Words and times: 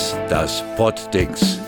ist 0.00 0.16
das 0.30 0.64
Poddings. 0.76 1.58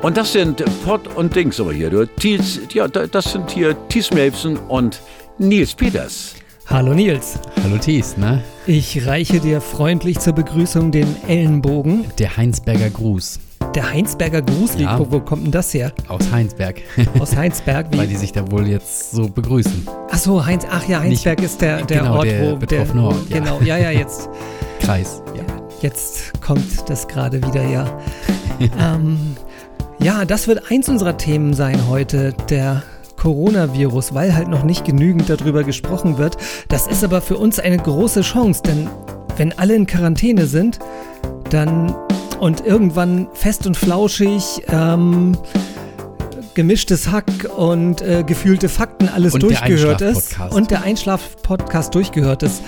Und 0.00 0.16
das 0.16 0.32
sind 0.32 0.64
Pod 0.84 1.06
und 1.16 1.36
Dings 1.36 1.60
aber 1.60 1.72
hier. 1.74 1.90
Du, 1.90 2.06
Thies, 2.06 2.60
ja, 2.72 2.88
das 2.88 3.30
sind 3.32 3.50
hier 3.50 3.76
Thies 3.88 4.10
Melfsen 4.10 4.56
und 4.56 5.02
Nils 5.38 5.74
Peters. 5.74 6.34
Hallo 6.66 6.94
Nils. 6.94 7.38
Hallo 7.62 7.76
Thies, 7.76 8.16
ne? 8.16 8.42
Ich 8.66 9.06
reiche 9.06 9.38
dir 9.38 9.60
freundlich 9.60 10.18
zur 10.18 10.32
Begrüßung 10.32 10.92
den 10.92 11.14
Ellenbogen. 11.28 12.06
Der 12.18 12.34
Heinsberger 12.38 12.88
Gruß. 12.88 13.38
Der 13.74 13.90
Heinsberger 13.90 14.40
Gruß, 14.40 14.78
Ja. 14.78 14.98
wo, 14.98 15.06
wo 15.10 15.20
kommt 15.20 15.44
denn 15.44 15.52
das 15.52 15.74
her? 15.74 15.92
Aus 16.08 16.22
Heinsberg. 16.32 16.80
Aus 17.20 17.36
Heinsberg? 17.36 17.86
Weil 17.92 18.04
Wie? 18.04 18.12
die 18.12 18.16
sich 18.16 18.32
da 18.32 18.50
wohl 18.50 18.66
jetzt 18.66 19.10
so 19.10 19.28
begrüßen. 19.28 19.86
Ach 20.10 20.18
so, 20.18 20.44
Heinz, 20.44 20.64
ach 20.70 20.88
ja, 20.88 21.00
Heinsberg 21.00 21.42
ist 21.42 21.60
der, 21.60 21.82
der 21.84 21.98
genau, 22.00 22.16
Ort, 22.16 22.26
der 22.26 22.50
wo 22.50 22.56
betroffene 22.56 23.02
Ort, 23.02 23.28
ja. 23.28 23.38
Genau, 23.40 23.60
ja, 23.62 23.76
ja, 23.76 23.90
jetzt, 23.90 24.30
Kreis. 24.80 25.22
Ja. 25.36 25.42
Jetzt 25.82 26.40
kommt 26.40 26.88
das 26.88 27.08
gerade 27.08 27.42
wieder, 27.42 27.64
ja. 27.64 27.86
ähm, 28.80 29.36
ja, 29.98 30.24
das 30.24 30.48
wird 30.48 30.70
eins 30.70 30.88
unserer 30.88 31.16
Themen 31.16 31.54
sein 31.54 31.88
heute, 31.88 32.34
der 32.48 32.82
Coronavirus, 33.16 34.14
weil 34.14 34.34
halt 34.34 34.48
noch 34.48 34.64
nicht 34.64 34.84
genügend 34.84 35.28
darüber 35.28 35.62
gesprochen 35.62 36.18
wird. 36.18 36.36
Das 36.68 36.86
ist 36.86 37.04
aber 37.04 37.20
für 37.20 37.36
uns 37.36 37.58
eine 37.60 37.78
große 37.78 38.22
Chance, 38.22 38.62
denn 38.64 38.88
wenn 39.36 39.56
alle 39.58 39.74
in 39.74 39.86
Quarantäne 39.86 40.46
sind, 40.46 40.78
dann 41.50 41.94
und 42.40 42.66
irgendwann 42.66 43.28
fest 43.32 43.66
und 43.66 43.76
flauschig, 43.76 44.62
ähm, 44.68 45.36
gemischtes 46.54 47.10
Hack 47.10 47.48
und 47.56 48.02
äh, 48.02 48.24
gefühlte 48.26 48.68
Fakten 48.68 49.08
alles 49.08 49.34
Und 49.34 49.44
durchgehört 49.44 50.00
ist 50.00 50.36
und 50.50 50.70
der 50.70 50.82
Einschlaf-Podcast 50.82 51.94
durchgehört 51.94 52.42
ist, 52.42 52.62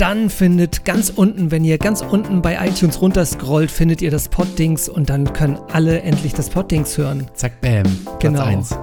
dann 0.00 0.30
findet 0.30 0.84
ganz 0.84 1.10
unten, 1.14 1.50
wenn 1.50 1.64
ihr 1.64 1.76
ganz 1.78 2.02
unten 2.02 2.40
bei 2.40 2.56
iTunes 2.66 3.00
runterscrollt, 3.00 3.70
findet 3.70 4.00
ihr 4.00 4.10
das 4.10 4.28
Poddings 4.28 4.88
und 4.88 5.10
dann 5.10 5.32
können 5.32 5.58
alle 5.72 6.00
endlich 6.02 6.32
das 6.34 6.48
Poddings 6.48 6.96
hören. 6.96 7.26
Zack, 7.34 7.60
bam. 7.60 7.82
Platz 7.82 8.20
Genau. 8.20 8.42
eins. 8.42 8.76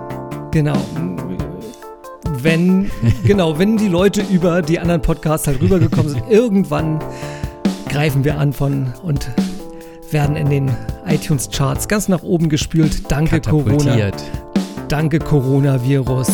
Genau. 0.52 0.78
Wenn, 2.42 2.92
genau, 3.26 3.58
wenn 3.58 3.78
die 3.78 3.88
Leute 3.88 4.22
über 4.30 4.62
die 4.62 4.80
anderen 4.80 5.02
Podcasts 5.02 5.48
halt 5.48 5.62
rübergekommen 5.62 6.10
sind, 6.10 6.24
irgendwann 6.30 7.00
greifen 7.90 8.24
wir 8.24 8.38
an 8.38 8.54
von 8.54 8.94
und 9.04 9.30
werden 10.12 10.36
in 10.36 10.50
den 10.50 10.72
iTunes-Charts 11.08 11.88
ganz 11.88 12.08
nach 12.08 12.24
oben 12.24 12.50
gespült. 12.50 13.10
Danke 13.10 13.42
Corona. 13.42 14.12
Danke 14.88 15.20
Coronavirus. 15.20 16.30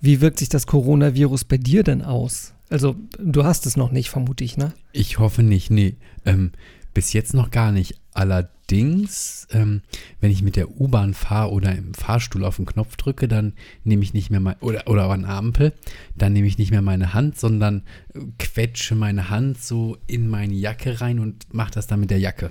Wie 0.00 0.20
wirkt 0.20 0.38
sich 0.38 0.48
das 0.48 0.66
Coronavirus 0.66 1.44
bei 1.44 1.58
dir 1.58 1.82
denn 1.82 2.02
aus? 2.02 2.54
Also, 2.70 2.96
du 3.18 3.44
hast 3.44 3.66
es 3.66 3.76
noch 3.76 3.90
nicht, 3.90 4.10
vermute 4.10 4.44
ich, 4.44 4.56
ne? 4.56 4.72
Ich 4.92 5.18
hoffe 5.18 5.42
nicht, 5.42 5.70
nee. 5.70 5.96
Ähm, 6.24 6.52
bis 6.94 7.12
jetzt 7.12 7.34
noch 7.34 7.50
gar 7.50 7.72
nicht. 7.72 7.98
Allerdings, 8.12 9.46
ähm, 9.50 9.82
wenn 10.20 10.30
ich 10.30 10.42
mit 10.42 10.56
der 10.56 10.80
U-Bahn 10.80 11.14
fahre 11.14 11.52
oder 11.52 11.74
im 11.74 11.94
Fahrstuhl 11.94 12.44
auf 12.44 12.56
den 12.56 12.66
Knopf 12.66 12.96
drücke, 12.96 13.28
dann 13.28 13.54
nehme 13.84 14.02
ich 14.02 14.12
nicht 14.12 14.30
mehr 14.30 14.40
mein, 14.40 14.56
oder, 14.60 14.86
oder 14.86 15.08
an 15.08 15.22
der 15.22 15.30
Ampel, 15.30 15.72
dann 16.16 16.32
nehme 16.32 16.46
ich 16.46 16.58
nicht 16.58 16.70
mehr 16.70 16.82
meine 16.82 17.14
Hand, 17.14 17.38
sondern 17.38 17.82
äh, 18.14 18.20
quetsche 18.38 18.94
meine 18.94 19.30
Hand 19.30 19.62
so 19.62 19.96
in 20.06 20.28
meine 20.28 20.54
Jacke 20.54 21.00
rein 21.00 21.20
und 21.20 21.52
mache 21.54 21.70
das 21.70 21.86
dann 21.86 22.00
mit 22.00 22.10
der 22.10 22.18
Jacke. 22.18 22.50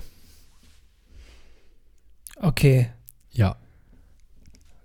Okay. 2.36 2.88
Ja, 3.30 3.56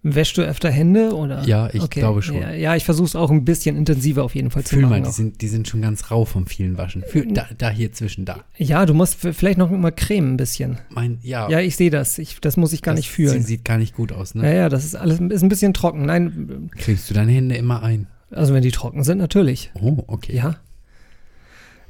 Wäschst 0.05 0.37
du 0.37 0.41
öfter 0.41 0.69
Hände 0.69 1.15
oder? 1.15 1.43
Ja, 1.45 1.69
ich 1.71 1.89
glaube 1.89 2.21
schon. 2.21 2.35
Ja, 2.35 2.51
ja 2.51 2.75
ich 2.75 2.83
versuche 2.83 3.05
es 3.07 3.15
auch 3.15 3.31
ein 3.31 3.45
bisschen 3.45 3.77
intensiver 3.77 4.23
auf 4.25 4.35
jeden 4.35 4.51
Fall 4.51 4.63
zu 4.65 4.75
fühl 4.75 4.81
machen. 4.81 4.91
mal, 4.91 5.01
die 5.01 5.07
auch. 5.07 5.13
sind, 5.13 5.41
die 5.41 5.47
sind 5.47 5.65
schon 5.69 5.81
ganz 5.81 6.11
rau 6.11 6.25
vom 6.25 6.45
vielen 6.45 6.77
Waschen. 6.77 7.03
Fühl, 7.07 7.31
da, 7.31 7.47
da 7.57 7.69
hier 7.69 7.93
zwischen 7.93 8.25
da. 8.25 8.43
Ja, 8.57 8.85
du 8.85 8.93
musst 8.93 9.15
vielleicht 9.15 9.57
noch 9.57 9.71
mal 9.71 9.91
cremen 9.91 10.33
ein 10.33 10.37
bisschen. 10.37 10.77
Mein, 10.89 11.19
ja, 11.21 11.49
Ja, 11.49 11.61
ich 11.61 11.77
sehe 11.77 11.89
das. 11.89 12.17
Ich, 12.17 12.41
das 12.41 12.57
muss 12.57 12.73
ich 12.73 12.81
gar 12.81 12.93
das 12.95 12.99
nicht 12.99 13.11
fühlen. 13.11 13.31
Sieht, 13.39 13.47
sieht 13.47 13.65
gar 13.65 13.77
nicht 13.77 13.95
gut 13.95 14.11
aus, 14.11 14.33
Ja, 14.33 14.41
ne? 14.41 14.55
ja, 14.57 14.67
das 14.69 14.83
ist 14.83 14.95
alles 14.95 15.21
ist 15.21 15.41
ein 15.41 15.49
bisschen 15.49 15.73
trocken. 15.73 16.05
Nein, 16.05 16.69
Kriegst 16.77 17.09
du 17.09 17.13
deine 17.13 17.31
Hände 17.31 17.55
immer 17.55 17.81
ein? 17.81 18.07
also 18.29 18.53
wenn 18.53 18.61
die 18.63 18.71
trocken 18.71 19.03
sind, 19.05 19.19
natürlich. 19.19 19.71
Oh, 19.79 20.03
okay. 20.07 20.35
Ja. 20.35 20.57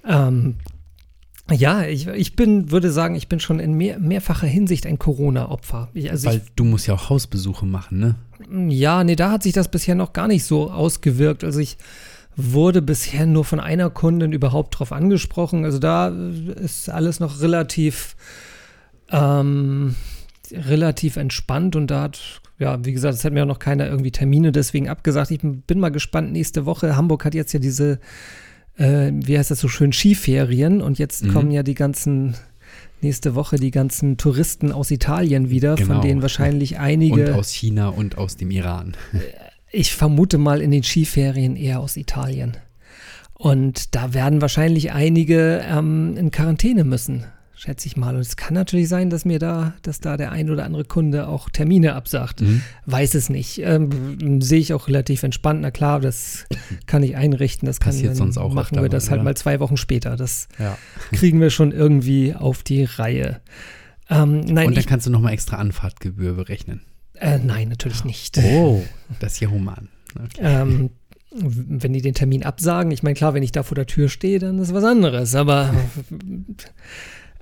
Ähm, 0.07 0.55
ja, 1.51 1.83
ich, 1.85 2.07
ich 2.07 2.35
bin, 2.35 2.71
würde 2.71 2.91
sagen, 2.91 3.15
ich 3.15 3.27
bin 3.27 3.39
schon 3.39 3.59
in 3.59 3.73
mehr, 3.73 3.99
mehrfacher 3.99 4.47
Hinsicht 4.47 4.85
ein 4.85 4.97
Corona-Opfer. 4.97 5.89
Ich- 5.93 6.09
Also 6.09 6.27
Weil 6.29 6.41
du 6.55 6.63
musst 6.63 6.87
ja 6.87 6.93
auch 6.93 7.09
Hausbesuche 7.09 7.65
machen, 7.65 7.99
ne? 7.99 8.15
ich, 8.69 8.79
ja, 8.79 9.03
nee, 9.03 9.15
da 9.15 9.31
hat 9.31 9.43
sich 9.43 9.53
das 9.53 9.69
bisher 9.69 9.95
noch 9.95 10.13
gar 10.13 10.27
nicht 10.27 10.45
so 10.45 10.71
ausgewirkt. 10.71 11.43
Also 11.43 11.59
ich 11.59 11.77
wurde 12.35 12.81
bisher 12.81 13.25
nur 13.25 13.45
von 13.45 13.59
einer 13.59 13.89
Kundin 13.89 14.31
überhaupt 14.31 14.79
drauf 14.79 14.91
angesprochen. 14.91 15.65
Also 15.65 15.79
da 15.79 16.07
ist 16.07 16.89
alles 16.89 17.19
noch 17.19 17.41
relativ, 17.41 18.15
ähm, 19.11 19.95
relativ 20.51 21.15
entspannt 21.17 21.75
und 21.75 21.87
da 21.91 22.01
hat, 22.03 22.41
ja, 22.59 22.83
wie 22.85 22.93
gesagt, 22.93 23.13
es 23.15 23.23
hat 23.25 23.33
mir 23.33 23.43
auch 23.43 23.47
noch 23.47 23.59
keiner 23.59 23.87
irgendwie 23.87 24.11
Termine 24.11 24.51
deswegen 24.51 24.89
abgesagt. 24.89 25.31
Ich 25.31 25.39
bin 25.41 25.79
mal 25.79 25.89
gespannt, 25.89 26.31
nächste 26.31 26.65
Woche, 26.65 26.95
Hamburg 26.95 27.25
hat 27.25 27.35
jetzt 27.35 27.53
ja 27.53 27.59
diese, 27.59 27.99
äh, 28.77 29.11
wie 29.13 29.37
heißt 29.37 29.51
das 29.51 29.59
so 29.59 29.67
schön, 29.67 29.93
Skiferien 29.93 30.81
und 30.81 30.99
jetzt 30.99 31.23
Mhm. 31.25 31.33
kommen 31.33 31.51
ja 31.51 31.63
die 31.63 31.75
ganzen, 31.75 32.35
nächste 33.01 33.35
Woche 33.35 33.57
die 33.57 33.71
ganzen 33.71 34.17
Touristen 34.17 34.71
aus 34.71 34.89
Italien 34.91 35.49
wieder, 35.49 35.75
Genau. 35.75 35.93
von 35.95 36.01
denen 36.01 36.21
wahrscheinlich 36.21 36.79
einige. 36.79 37.27
Und 37.31 37.39
aus 37.39 37.51
China 37.51 37.89
und 37.89 38.17
aus 38.17 38.37
dem 38.37 38.49
Iran. 38.51 38.95
Ich 39.71 39.93
vermute 39.93 40.37
mal 40.37 40.61
in 40.61 40.71
den 40.71 40.83
Skiferien 40.83 41.55
eher 41.55 41.79
aus 41.79 41.97
Italien. 41.97 42.57
Und 43.33 43.93
da 43.95 44.13
werden 44.13 44.41
wahrscheinlich 44.41 44.91
einige 44.93 45.61
ähm, 45.69 46.15
in 46.17 46.31
Quarantäne 46.31 46.83
müssen, 46.83 47.25
schätze 47.63 47.87
ich 47.87 47.95
mal. 47.95 48.13
Und 48.15 48.21
es 48.21 48.35
kann 48.35 48.53
natürlich 48.53 48.89
sein, 48.89 49.09
dass 49.09 49.23
mir 49.23 49.39
da, 49.39 49.73
dass 49.83 49.99
da 50.01 50.17
der 50.17 50.31
ein 50.33 50.49
oder 50.49 50.65
andere 50.65 50.83
Kunde 50.83 51.27
auch 51.27 51.49
Termine 51.49 51.95
absagt. 51.95 52.41
Mhm. 52.41 52.61
Weiß 52.85 53.13
es 53.15 53.29
nicht. 53.29 53.59
Ähm, 53.59 54.41
sehe 54.41 54.59
ich 54.59 54.73
auch 54.73 54.87
relativ 54.89 55.23
entspannt. 55.23 55.61
Na 55.61 55.71
klar, 55.71 55.99
das 56.01 56.45
kann 56.87 57.03
ich 57.03 57.15
einrichten. 57.15 57.65
Das 57.65 57.79
kann 57.79 57.91
Passiert 57.93 58.09
dann 58.11 58.17
sonst 58.17 58.37
auch 58.37 58.53
machen 58.53 58.81
wir 58.81 58.89
das 58.89 59.09
halt 59.09 59.19
oder? 59.19 59.23
mal 59.29 59.37
zwei 59.37 59.59
Wochen 59.61 59.77
später. 59.77 60.15
Das 60.17 60.47
Ja. 60.59 60.77
kriegen 61.13 61.39
wir 61.39 61.49
schon 61.49 61.71
irgendwie 61.71 62.33
auf 62.35 62.63
die 62.63 62.83
Reihe. 62.83 63.39
Ähm, 64.09 64.41
nein, 64.41 64.67
Und 64.67 64.75
dann 64.75 64.81
ich, 64.81 64.87
kannst 64.87 65.07
du 65.07 65.11
nochmal 65.11 65.31
extra 65.33 65.55
Anfahrtgebühr 65.57 66.33
berechnen. 66.33 66.81
äh, 67.15 67.39
nein, 67.39 67.69
natürlich 67.69 68.03
nicht. 68.03 68.37
Oh, 68.39 68.83
das 69.21 69.33
ist 69.35 69.39
ja 69.39 69.49
human. 69.49 69.87
Okay. 70.15 70.41
Ähm, 70.41 70.89
wenn 71.35 71.93
die 71.93 72.01
den 72.01 72.13
Termin 72.13 72.43
absagen, 72.43 72.91
ich 72.91 73.01
meine, 73.01 73.15
klar, 73.15 73.33
wenn 73.33 73.41
ich 73.41 73.51
da 73.53 73.63
vor 73.63 73.73
der 73.75 73.87
Tür 73.87 74.09
stehe, 74.09 74.37
dann 74.39 74.59
ist 74.59 74.73
was 74.73 74.83
anderes, 74.83 75.33
aber 75.33 75.73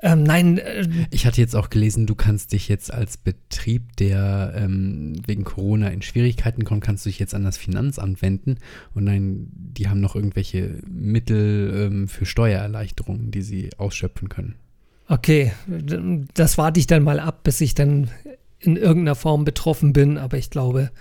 ähm, 0.02 0.24
nein, 0.24 0.58
äh, 0.58 0.88
Ich 1.12 1.26
hatte 1.26 1.42
jetzt 1.42 1.56
auch 1.56 1.70
gelesen, 1.70 2.08
du 2.08 2.16
kannst 2.16 2.54
dich 2.54 2.68
jetzt 2.68 2.94
als 2.94 3.18
Betrieb, 3.18 3.96
der 3.98 4.54
ähm, 4.56 5.14
wegen 5.26 5.44
Corona 5.44 5.90
in 5.90 6.02
Schwierigkeiten 6.02 6.64
kommt, 6.64 6.84
kannst 6.84 7.06
du 7.06 7.10
dich 7.10 7.20
jetzt 7.20 7.36
an 7.36 7.44
das 7.44 7.58
Finanzamt 7.58 8.22
wenden 8.22 8.58
und 8.94 9.06
dann, 9.06 9.48
die 9.54 9.90
haben 9.90 10.02
noch 10.02 10.16
irgendwelche 10.16 10.80
Mittel 10.90 11.88
ähm, 11.92 12.08
für 12.08 12.26
Steuererleichterungen, 12.26 13.32
die 13.32 13.42
sie 13.42 13.70
ausschöpfen 13.78 14.30
können. 14.30 14.56
okay, 15.08 15.52
das 16.34 16.58
warte 16.58 16.80
ich 16.80 16.88
dann 16.88 17.04
mal 17.04 17.20
ab, 17.20 17.44
bis 17.44 17.62
ich 17.62 17.76
dann 17.76 18.10
in 18.60 18.78
irgendeiner 18.78 19.16
Form 19.16 19.44
betroffen 19.44 19.92
bin, 19.92 20.18
aber 20.18 20.38
ich 20.38 20.50
glaube, 20.50 20.92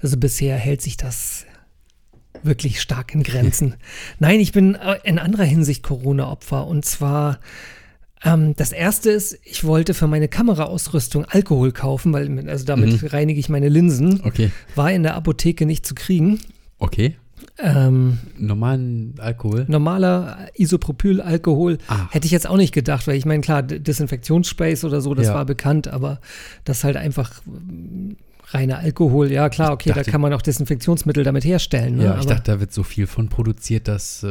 also 0.00 0.16
bisher 0.16 0.56
hält 0.56 0.82
sich 0.82 0.96
das 0.96 1.46
wirklich 2.42 2.80
stark 2.80 3.14
in 3.14 3.22
Grenzen. 3.22 3.74
Nein, 4.18 4.40
ich 4.40 4.52
bin 4.52 4.74
äh, 4.74 4.98
in 5.04 5.18
anderer 5.18 5.44
Hinsicht 5.44 5.82
Corona-Opfer 5.82 6.66
und 6.66 6.84
zwar 6.84 7.38
ähm, 8.24 8.54
das 8.56 8.72
erste 8.72 9.10
ist, 9.10 9.38
ich 9.44 9.64
wollte 9.64 9.94
für 9.94 10.06
meine 10.06 10.28
Kameraausrüstung 10.28 11.24
Alkohol 11.26 11.72
kaufen, 11.72 12.12
weil 12.12 12.48
also 12.48 12.64
damit 12.64 13.02
Mhm. 13.02 13.08
reinige 13.08 13.38
ich 13.40 13.48
meine 13.48 13.68
Linsen. 13.68 14.20
Okay. 14.24 14.50
War 14.74 14.90
in 14.92 15.02
der 15.02 15.14
Apotheke 15.14 15.66
nicht 15.66 15.86
zu 15.86 15.94
kriegen. 15.94 16.40
Okay. 16.78 17.16
Ähm, 17.58 18.18
Normalen 18.38 19.14
Alkohol? 19.18 19.66
normaler 19.68 20.48
Isopropylalkohol 20.56 21.78
Ah. 21.88 22.08
hätte 22.10 22.26
ich 22.26 22.32
jetzt 22.32 22.48
auch 22.48 22.56
nicht 22.56 22.72
gedacht, 22.72 23.06
weil 23.06 23.16
ich 23.16 23.26
meine, 23.26 23.42
klar, 23.42 23.62
D- 23.62 23.78
Desinfektionssprays 23.80 24.84
oder 24.84 25.00
so, 25.00 25.14
das 25.14 25.26
Ja. 25.26 25.34
war 25.34 25.44
bekannt, 25.44 25.86
aber 25.88 26.20
das 26.64 26.82
halt 26.84 26.96
einfach 26.96 27.30
reiner 28.54 28.78
Alkohol, 28.78 29.30
ja 29.32 29.48
klar, 29.48 29.72
okay, 29.72 29.90
da 29.90 29.96
dachte- 29.96 30.10
kann 30.10 30.20
man 30.20 30.32
auch 30.32 30.42
Desinfektionsmittel 30.42 31.24
damit 31.24 31.44
herstellen. 31.44 31.96
Ne? 31.96 32.04
Ja, 32.04 32.10
ich 32.14 32.20
aber, 32.26 32.34
dachte, 32.36 32.52
da 32.52 32.60
wird 32.60 32.72
so 32.72 32.82
viel 32.82 33.06
von 33.06 33.28
produziert, 33.28 33.88
dass 33.88 34.22
äh, 34.22 34.28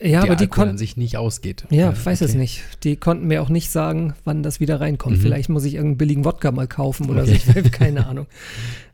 ja, 0.00 0.20
der 0.20 0.22
aber 0.22 0.36
die 0.36 0.44
Alkohol 0.44 0.68
an 0.70 0.78
sich 0.78 0.96
nicht 0.96 1.16
ausgeht. 1.16 1.64
ja, 1.70 1.92
ich 1.92 2.04
weiß 2.04 2.20
es 2.20 2.30
okay. 2.30 2.38
nicht. 2.38 2.62
Die 2.84 2.96
konnten 2.96 3.26
mir 3.26 3.40
auch 3.42 3.48
nicht 3.48 3.70
sagen, 3.70 4.14
wann 4.24 4.42
das 4.42 4.60
wieder 4.60 4.80
reinkommt. 4.80 5.16
Mhm. 5.18 5.20
Vielleicht 5.22 5.48
muss 5.48 5.64
ich 5.64 5.74
irgendeinen 5.74 5.98
billigen 5.98 6.24
Wodka 6.24 6.50
mal 6.52 6.66
kaufen 6.66 7.08
oder 7.08 7.22
Okay. 7.22 7.30
so, 7.30 7.50
ich 7.50 7.56
habe 7.56 7.70
keine 7.70 8.06
Ahnung, 8.06 8.26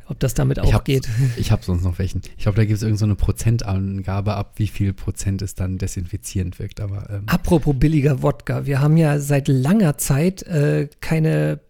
ob 0.08 0.20
das 0.20 0.34
damit 0.34 0.58
Ich 0.58 0.64
auch 0.64 0.72
hab, 0.74 0.84
geht. 0.84 1.08
Ich 1.36 1.50
habe 1.50 1.64
sonst 1.64 1.82
noch 1.82 1.98
welchen. 1.98 2.20
Ich 2.36 2.44
glaube, 2.44 2.56
da 2.56 2.64
gibt 2.64 2.76
es 2.76 2.82
irgendeine 2.82 2.98
so 2.98 3.04
eine 3.06 3.14
Prozentangabe 3.16 4.34
ab, 4.34 4.52
wie 4.56 4.68
viel 4.68 4.92
Prozent 4.92 5.42
es 5.42 5.54
dann 5.54 5.78
desinfizierend 5.78 6.58
wirkt. 6.58 6.80
Aber 6.80 7.08
ähm, 7.10 7.22
Apropos 7.26 7.74
billiger 7.78 8.22
Wodka, 8.22 8.66
wir 8.66 8.80
haben 8.80 8.96
ja 8.96 9.18
seit 9.18 9.48
langer 9.48 9.98
Zeit 9.98 10.42
äh, 10.44 10.88
keine 11.00 11.60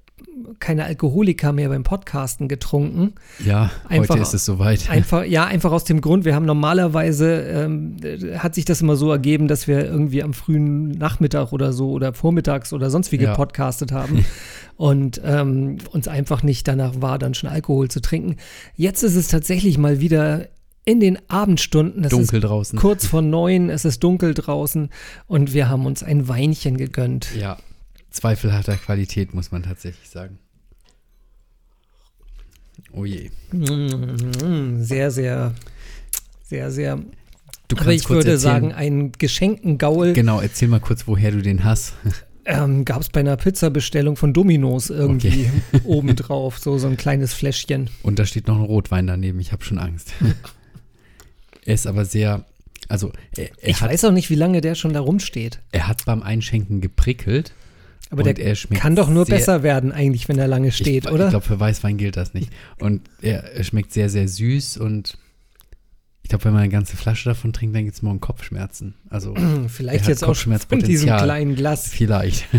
keine 0.60 0.84
Alkoholiker 0.84 1.52
mehr 1.52 1.68
beim 1.68 1.82
Podcasten 1.82 2.48
getrunken. 2.48 3.14
Ja, 3.44 3.70
Einfach- 3.88 4.14
heute 4.14 4.22
ist 4.22 4.34
es 4.34 4.44
soweit. 4.44 4.88
Einfach, 4.90 5.24
ja, 5.24 5.44
einfach 5.44 5.72
aus 5.72 5.84
dem 5.84 6.00
Grund, 6.00 6.24
wir 6.24 6.34
haben 6.34 6.46
normalerweise, 6.46 7.40
ähm, 7.42 7.96
äh, 8.02 8.38
hat 8.38 8.54
sich 8.54 8.64
das 8.64 8.80
immer 8.80 8.96
so 8.96 9.10
ergeben, 9.10 9.48
dass 9.48 9.66
wir 9.68 9.84
irgendwie 9.84 10.22
am 10.22 10.32
frühen 10.32 10.90
Nachmittag 10.92 11.52
oder 11.52 11.72
so 11.72 11.90
oder 11.90 12.14
vormittags 12.14 12.72
oder 12.72 12.90
sonst 12.90 13.12
wie 13.12 13.16
Ja. 13.16 13.30
gepodcastet 13.30 13.92
haben 13.92 14.24
und 14.76 15.20
ähm, 15.24 15.78
uns 15.92 16.08
einfach 16.08 16.42
nicht 16.42 16.66
danach 16.68 16.94
war, 17.00 17.18
dann 17.18 17.34
schon 17.34 17.50
Alkohol 17.50 17.88
zu 17.90 18.00
trinken. 18.00 18.36
Jetzt 18.74 19.02
ist 19.02 19.16
es 19.16 19.28
tatsächlich 19.28 19.78
mal 19.78 20.00
wieder 20.00 20.48
in 20.84 21.00
den 21.00 21.18
Abendstunden. 21.28 22.04
Es 22.04 22.10
Dunkel 22.10 22.36
ist 22.38 22.44
draußen. 22.48 22.78
kurz 22.78 23.06
vor 23.06 23.20
neun, 23.22 23.70
es 23.70 23.84
ist 23.84 24.02
dunkel 24.04 24.34
draußen 24.34 24.88
und 25.26 25.52
wir 25.52 25.68
haben 25.68 25.84
uns 25.84 26.02
ein 26.02 26.28
Weinchen 26.28 26.76
gegönnt. 26.76 27.28
Ja, 27.38 27.56
zweifelhafter 28.16 28.76
Qualität, 28.76 29.34
muss 29.34 29.50
man 29.52 29.62
tatsächlich 29.62 30.08
sagen. 30.08 30.38
Oh 32.92 33.04
je. 33.04 33.30
Mm, 33.52 34.82
Sehr, 34.82 35.10
sehr, 35.10 35.54
sehr, 36.42 36.70
sehr. 36.70 36.98
Du 37.68 37.76
Aber 37.78 37.92
ich 37.92 38.08
würde 38.08 38.38
sagen, 38.38 38.72
einen 38.72 39.12
geschenkten 39.12 39.76
Gaul 39.78 40.12
Genau, 40.12 40.40
erzähl 40.40 40.68
mal 40.68 40.78
kurz, 40.80 41.06
woher 41.08 41.32
du 41.32 41.42
den 41.42 41.64
hast. 41.64 41.94
ähm, 42.44 42.84
gab 42.84 43.00
es 43.02 43.08
bei 43.08 43.20
einer 43.20 43.36
Pizzabestellung 43.36 44.14
von 44.16 44.32
Domino's 44.32 44.88
irgendwie 44.90 45.50
obendrauf, 45.84 46.58
so, 46.58 46.78
so 46.78 46.86
ein 46.86 46.96
kleines 46.96 47.32
Fläschchen. 47.34 47.90
Und 48.02 48.18
da 48.20 48.26
steht 48.26 48.46
noch 48.46 48.56
ein 48.56 48.62
Rotwein 48.64 49.06
daneben. 49.08 49.40
Ich 49.40 49.50
habe 49.52 49.64
schon 49.64 49.78
Angst. 49.78 50.12
er 51.64 51.74
ist 51.74 51.86
aber 51.88 52.04
sehr, 52.04 52.44
also 52.88 53.10
er, 53.36 53.50
er, 53.60 53.68
Ich 53.70 53.80
hat, 53.80 53.90
weiß 53.90 54.04
auch 54.04 54.12
nicht, 54.12 54.30
wie 54.30 54.36
lange 54.36 54.60
der 54.60 54.76
schon 54.76 54.92
da 54.92 55.00
rumsteht. 55.00 55.58
er 55.72 55.88
hat 55.88 56.04
beim 56.04 56.22
Einschenken 56.22 56.80
geprickelt. 56.80 57.52
Aber 58.10 58.24
Und 58.24 58.38
der 58.38 58.38
er 58.46 58.54
kann 58.78 58.94
doch 58.94 59.08
nur 59.10 59.26
sehr- 59.26 59.36
besser 59.36 59.62
werden, 59.62 59.90
eigentlich, 59.92 60.28
wenn 60.28 60.38
er 60.38 60.46
lange 60.48 60.70
steht, 60.72 61.06
ich, 61.06 61.10
oder? 61.10 61.24
Ich 61.24 61.30
glaube, 61.30 61.44
für 61.46 61.58
Weißwein 61.58 61.96
gilt 61.96 62.16
das 62.16 62.34
nicht. 62.34 62.52
Und 62.78 63.02
er, 63.20 63.42
er 63.52 63.64
schmeckt 63.64 63.92
sehr, 63.92 64.08
sehr 64.08 64.28
süß 64.28 64.76
und 64.78 65.18
ich 66.22 66.28
glaube, 66.28 66.44
wenn 66.44 66.52
man 66.52 66.62
eine 66.62 66.72
ganze 66.72 66.96
Flasche 66.96 67.28
davon 67.28 67.52
trinkt, 67.52 67.74
dann 67.76 67.84
gibt 67.84 67.96
es 67.96 68.02
morgen 68.02 68.20
Kopfschmerzen. 68.20 68.94
Also 69.10 69.34
Vielleicht 69.68 70.06
jetzt 70.08 70.24
auch 70.24 70.34
von 70.36 70.78
diesem 70.80 71.08
kleinen 71.16 71.54
Glas. 71.56 71.88
vielleicht. 71.88 72.46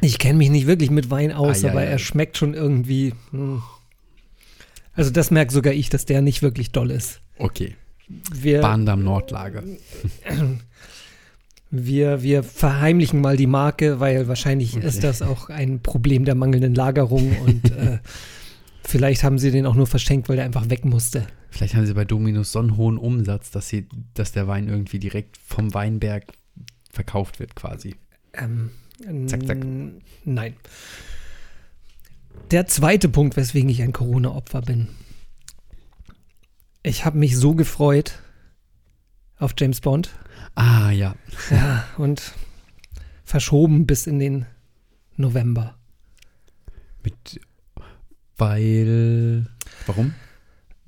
Ich 0.00 0.18
kenne 0.20 0.38
mich 0.38 0.48
nicht 0.50 0.68
wirklich 0.68 0.90
mit 0.90 1.10
Wein 1.10 1.32
aus, 1.32 1.64
Ah, 1.64 1.66
ja, 1.66 1.72
aber 1.72 1.82
ja. 1.82 1.90
er 1.90 1.98
schmeckt 1.98 2.36
schon 2.38 2.54
irgendwie. 2.54 3.14
hm. 3.32 3.60
Also 4.94 5.10
das 5.10 5.32
merkt 5.32 5.50
sogar 5.50 5.72
ich, 5.72 5.88
dass 5.90 6.04
der 6.04 6.22
nicht 6.22 6.40
wirklich 6.40 6.70
doll 6.70 6.92
ist. 6.92 7.20
Okay. 7.36 7.74
Wir, 8.32 8.60
Bahndamm 8.60 9.02
Nordlager. 9.02 9.64
wir, 11.70 12.22
wir 12.22 12.42
verheimlichen 12.42 13.20
mal 13.20 13.36
die 13.36 13.46
Marke, 13.46 14.00
weil 14.00 14.28
wahrscheinlich 14.28 14.76
Okay. 14.76 14.86
ist 14.86 15.04
das 15.04 15.22
auch 15.22 15.50
ein 15.50 15.80
Problem 15.82 16.24
der 16.24 16.34
mangelnden 16.34 16.74
Lagerung 16.74 17.36
und 17.46 17.70
äh, 17.72 17.98
vielleicht 18.84 19.22
haben 19.24 19.38
sie 19.38 19.50
den 19.50 19.66
auch 19.66 19.74
nur 19.74 19.86
verschenkt, 19.86 20.28
weil 20.28 20.36
der 20.36 20.44
einfach 20.44 20.70
weg 20.70 20.84
musste. 20.84 21.26
Vielleicht 21.50 21.74
haben 21.74 21.86
sie 21.86 21.94
bei 21.94 22.04
Dominus 22.04 22.52
so 22.52 22.58
einen 22.58 22.76
hohen 22.76 22.98
Umsatz, 22.98 23.50
dass, 23.50 23.68
sie, 23.68 23.88
dass 24.14 24.32
der 24.32 24.46
Wein 24.48 24.68
irgendwie 24.68 24.98
direkt 24.98 25.36
vom 25.38 25.72
Weinberg 25.74 26.24
verkauft 26.90 27.40
wird 27.40 27.54
quasi. 27.54 27.96
Ähm, 28.34 28.70
Zack, 29.26 29.46
zack. 29.46 29.58
Nein. 30.24 30.54
Der 32.50 32.66
zweite 32.66 33.08
Punkt, 33.08 33.36
weswegen 33.36 33.70
ich 33.70 33.82
ein 33.82 33.92
Corona-Opfer 33.92 34.62
bin. 34.62 34.88
Ich 36.82 37.04
habe 37.04 37.18
mich 37.18 37.36
so 37.36 37.54
gefreut 37.54 38.18
auf 39.38 39.54
James 39.56 39.80
Bond. 39.80 40.10
Ah, 40.58 40.90
ja. 40.90 41.14
Ja, 41.50 41.84
und 41.98 42.34
verschoben 43.24 43.86
bis 43.86 44.08
in 44.08 44.18
den 44.18 44.46
November. 45.16 45.76
Mit, 47.04 47.40
weil, 48.36 49.46
warum? 49.86 50.14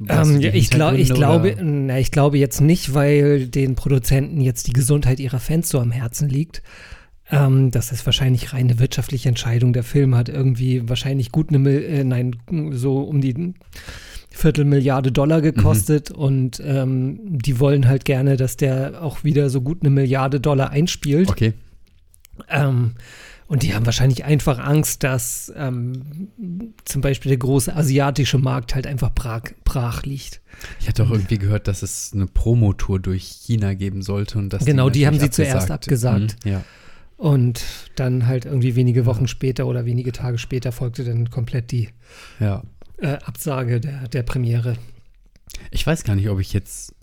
Ähm, 0.08 0.40
ja, 0.40 0.52
ich, 0.52 0.70
glaub, 0.70 0.94
ich, 0.94 1.14
glaube, 1.14 1.56
na, 1.62 2.00
ich 2.00 2.10
glaube 2.10 2.36
jetzt 2.36 2.60
nicht, 2.60 2.94
weil 2.94 3.46
den 3.46 3.76
Produzenten 3.76 4.40
jetzt 4.40 4.66
die 4.66 4.72
Gesundheit 4.72 5.20
ihrer 5.20 5.38
Fans 5.38 5.68
so 5.68 5.78
am 5.78 5.92
Herzen 5.92 6.28
liegt. 6.28 6.64
Ähm, 7.30 7.70
das 7.70 7.92
ist 7.92 8.04
wahrscheinlich 8.06 8.52
reine 8.52 8.80
wirtschaftliche 8.80 9.28
Entscheidung. 9.28 9.72
Der 9.72 9.84
Film 9.84 10.16
hat 10.16 10.28
irgendwie 10.28 10.88
wahrscheinlich 10.88 11.30
gut 11.30 11.50
eine, 11.54 11.70
äh, 11.70 12.02
nein, 12.02 12.34
so 12.72 13.02
um 13.02 13.20
die 13.20 13.54
Viertelmilliarde 14.40 15.12
Dollar 15.12 15.42
gekostet 15.42 16.10
und 16.10 16.62
ähm, 16.64 17.38
die 17.38 17.60
wollen 17.60 17.86
halt 17.86 18.06
gerne, 18.06 18.36
dass 18.36 18.56
der 18.56 19.02
auch 19.02 19.22
wieder 19.22 19.50
so 19.50 19.60
gut 19.60 19.82
eine 19.82 19.90
Milliarde 19.90 20.40
Dollar 20.40 20.70
einspielt. 20.70 21.28
Okay. 21.28 21.52
Ähm, 22.48 22.92
und 23.48 23.64
die 23.64 23.74
haben 23.74 23.84
wahrscheinlich 23.84 24.24
einfach 24.24 24.58
Angst, 24.58 25.02
dass 25.02 25.52
ähm, 25.56 26.28
zum 26.84 27.02
Beispiel 27.02 27.30
der 27.30 27.38
große 27.38 27.74
asiatische 27.74 28.38
Markt 28.38 28.74
halt 28.74 28.86
einfach 28.86 29.12
brach, 29.12 29.42
brach 29.64 30.04
liegt. 30.04 30.40
Ich 30.78 30.88
hatte 30.88 31.02
auch 31.02 31.10
irgendwie 31.10 31.36
gehört, 31.36 31.68
dass 31.68 31.82
es 31.82 32.12
eine 32.14 32.26
Promotour 32.26 32.98
durch 32.98 33.24
China 33.24 33.74
geben 33.74 34.02
sollte 34.02 34.38
und 34.38 34.52
dass 34.52 34.64
Genau, 34.64 34.88
die 34.88 35.06
haben 35.06 35.16
natürlich 35.16 35.34
sie 35.34 35.42
zuerst 35.42 35.70
abgesagt. 35.70 36.36
Mhm, 36.44 36.50
ja. 36.50 36.64
Und 37.16 37.62
dann 37.96 38.26
halt 38.26 38.46
irgendwie 38.46 38.76
wenige 38.76 39.04
Wochen 39.04 39.26
später 39.26 39.66
oder 39.66 39.84
wenige 39.84 40.12
Tage 40.12 40.38
später 40.38 40.72
folgte 40.72 41.04
dann 41.04 41.28
komplett 41.28 41.72
die 41.72 41.90
ja. 42.38 42.62
Äh, 43.00 43.18
Absage 43.24 43.80
der, 43.80 44.08
der 44.08 44.22
Premiere. 44.22 44.76
Ich 45.70 45.86
weiß 45.86 46.04
gar 46.04 46.16
nicht, 46.16 46.28
ob 46.28 46.40
ich 46.40 46.52
jetzt 46.52 46.94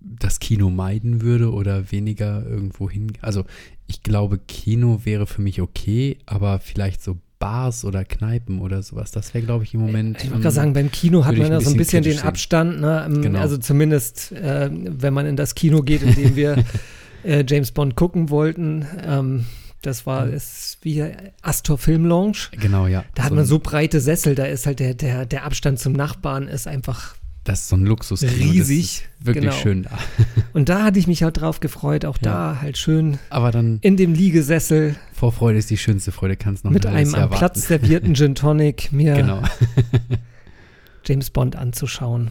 das 0.00 0.40
Kino 0.40 0.70
meiden 0.70 1.22
würde 1.22 1.52
oder 1.52 1.92
weniger 1.92 2.44
irgendwo 2.44 2.90
hin. 2.90 3.12
Also 3.20 3.44
ich 3.86 4.02
glaube, 4.02 4.38
Kino 4.38 5.00
wäre 5.04 5.26
für 5.26 5.42
mich 5.42 5.60
okay, 5.60 6.18
aber 6.26 6.58
vielleicht 6.58 7.02
so 7.02 7.18
Bars 7.38 7.84
oder 7.84 8.04
Kneipen 8.04 8.60
oder 8.60 8.82
sowas, 8.82 9.10
das 9.10 9.34
wäre, 9.34 9.44
glaube 9.44 9.64
ich, 9.64 9.74
im 9.74 9.80
Moment. 9.80 10.18
Ich 10.22 10.30
wollte 10.30 10.42
gerade 10.42 10.54
sagen, 10.54 10.72
beim 10.74 10.92
Kino 10.92 11.24
hat 11.24 11.36
man 11.36 11.50
ja 11.50 11.60
so 11.60 11.70
ein 11.70 11.76
bisschen 11.76 12.04
den 12.04 12.14
sehen. 12.14 12.22
Abstand. 12.22 12.80
Ne? 12.80 13.04
Ähm, 13.06 13.20
Genau. 13.20 13.40
Also 13.40 13.56
zumindest, 13.58 14.30
äh, 14.32 14.70
wenn 14.72 15.12
man 15.12 15.26
in 15.26 15.34
das 15.34 15.56
Kino 15.56 15.82
geht, 15.82 16.02
in 16.02 16.14
dem 16.14 16.36
wir 16.36 16.64
äh, 17.24 17.44
James 17.46 17.72
Bond 17.72 17.96
gucken 17.96 18.30
wollten. 18.30 18.86
Ähm, 19.04 19.46
das 19.82 20.06
war 20.06 20.26
Mhm. 20.26 20.32
es 20.34 20.78
wie 20.82 21.04
Astor 21.42 21.76
Film 21.78 22.06
Lounge. 22.06 22.38
Genau, 22.52 22.86
ja. 22.86 23.04
Da 23.14 23.24
hat 23.24 23.30
So 23.30 23.34
man 23.36 23.44
so 23.44 23.58
breite 23.58 24.00
Sessel, 24.00 24.34
da 24.34 24.44
ist 24.46 24.66
halt 24.66 24.78
der, 24.80 24.94
der, 24.94 25.26
der 25.26 25.44
Abstand 25.44 25.78
zum 25.78 25.92
Nachbarn 25.92 26.48
ist 26.48 26.66
einfach 26.66 27.14
Das 27.44 27.60
ist 27.62 27.68
so 27.70 27.76
ein 27.76 27.84
Luxus. 27.84 28.22
riesig. 28.22 29.08
Wirklich 29.18 29.44
Genau. 29.46 29.56
schön 29.56 29.82
da. 29.82 29.90
Und 30.52 30.68
da 30.68 30.84
hatte 30.84 30.98
ich 31.00 31.06
mich 31.08 31.22
halt 31.24 31.40
drauf 31.40 31.58
gefreut, 31.60 32.04
auch 32.04 32.16
Ja. 32.22 32.54
da 32.54 32.60
halt 32.60 32.78
schön 32.78 33.18
Aber 33.30 33.50
dann 33.50 33.78
in 33.82 33.96
dem 33.96 34.14
Liegesessel 34.14 34.94
Vorfreude 35.12 35.58
ist 35.58 35.68
die 35.70 35.76
schönste 35.78 36.12
Freude, 36.12 36.36
kannst 36.36 36.64
noch 36.64 36.70
mit 36.70 36.86
einem 36.86 37.14
am 37.16 37.30
Platz 37.30 37.66
servierten 37.66 38.14
Gin 38.16 38.34
Tonic 38.36 38.92
mir 38.92 39.14
Genau. 39.16 39.42
James 41.04 41.30
Bond 41.30 41.56
anzuschauen. 41.56 42.30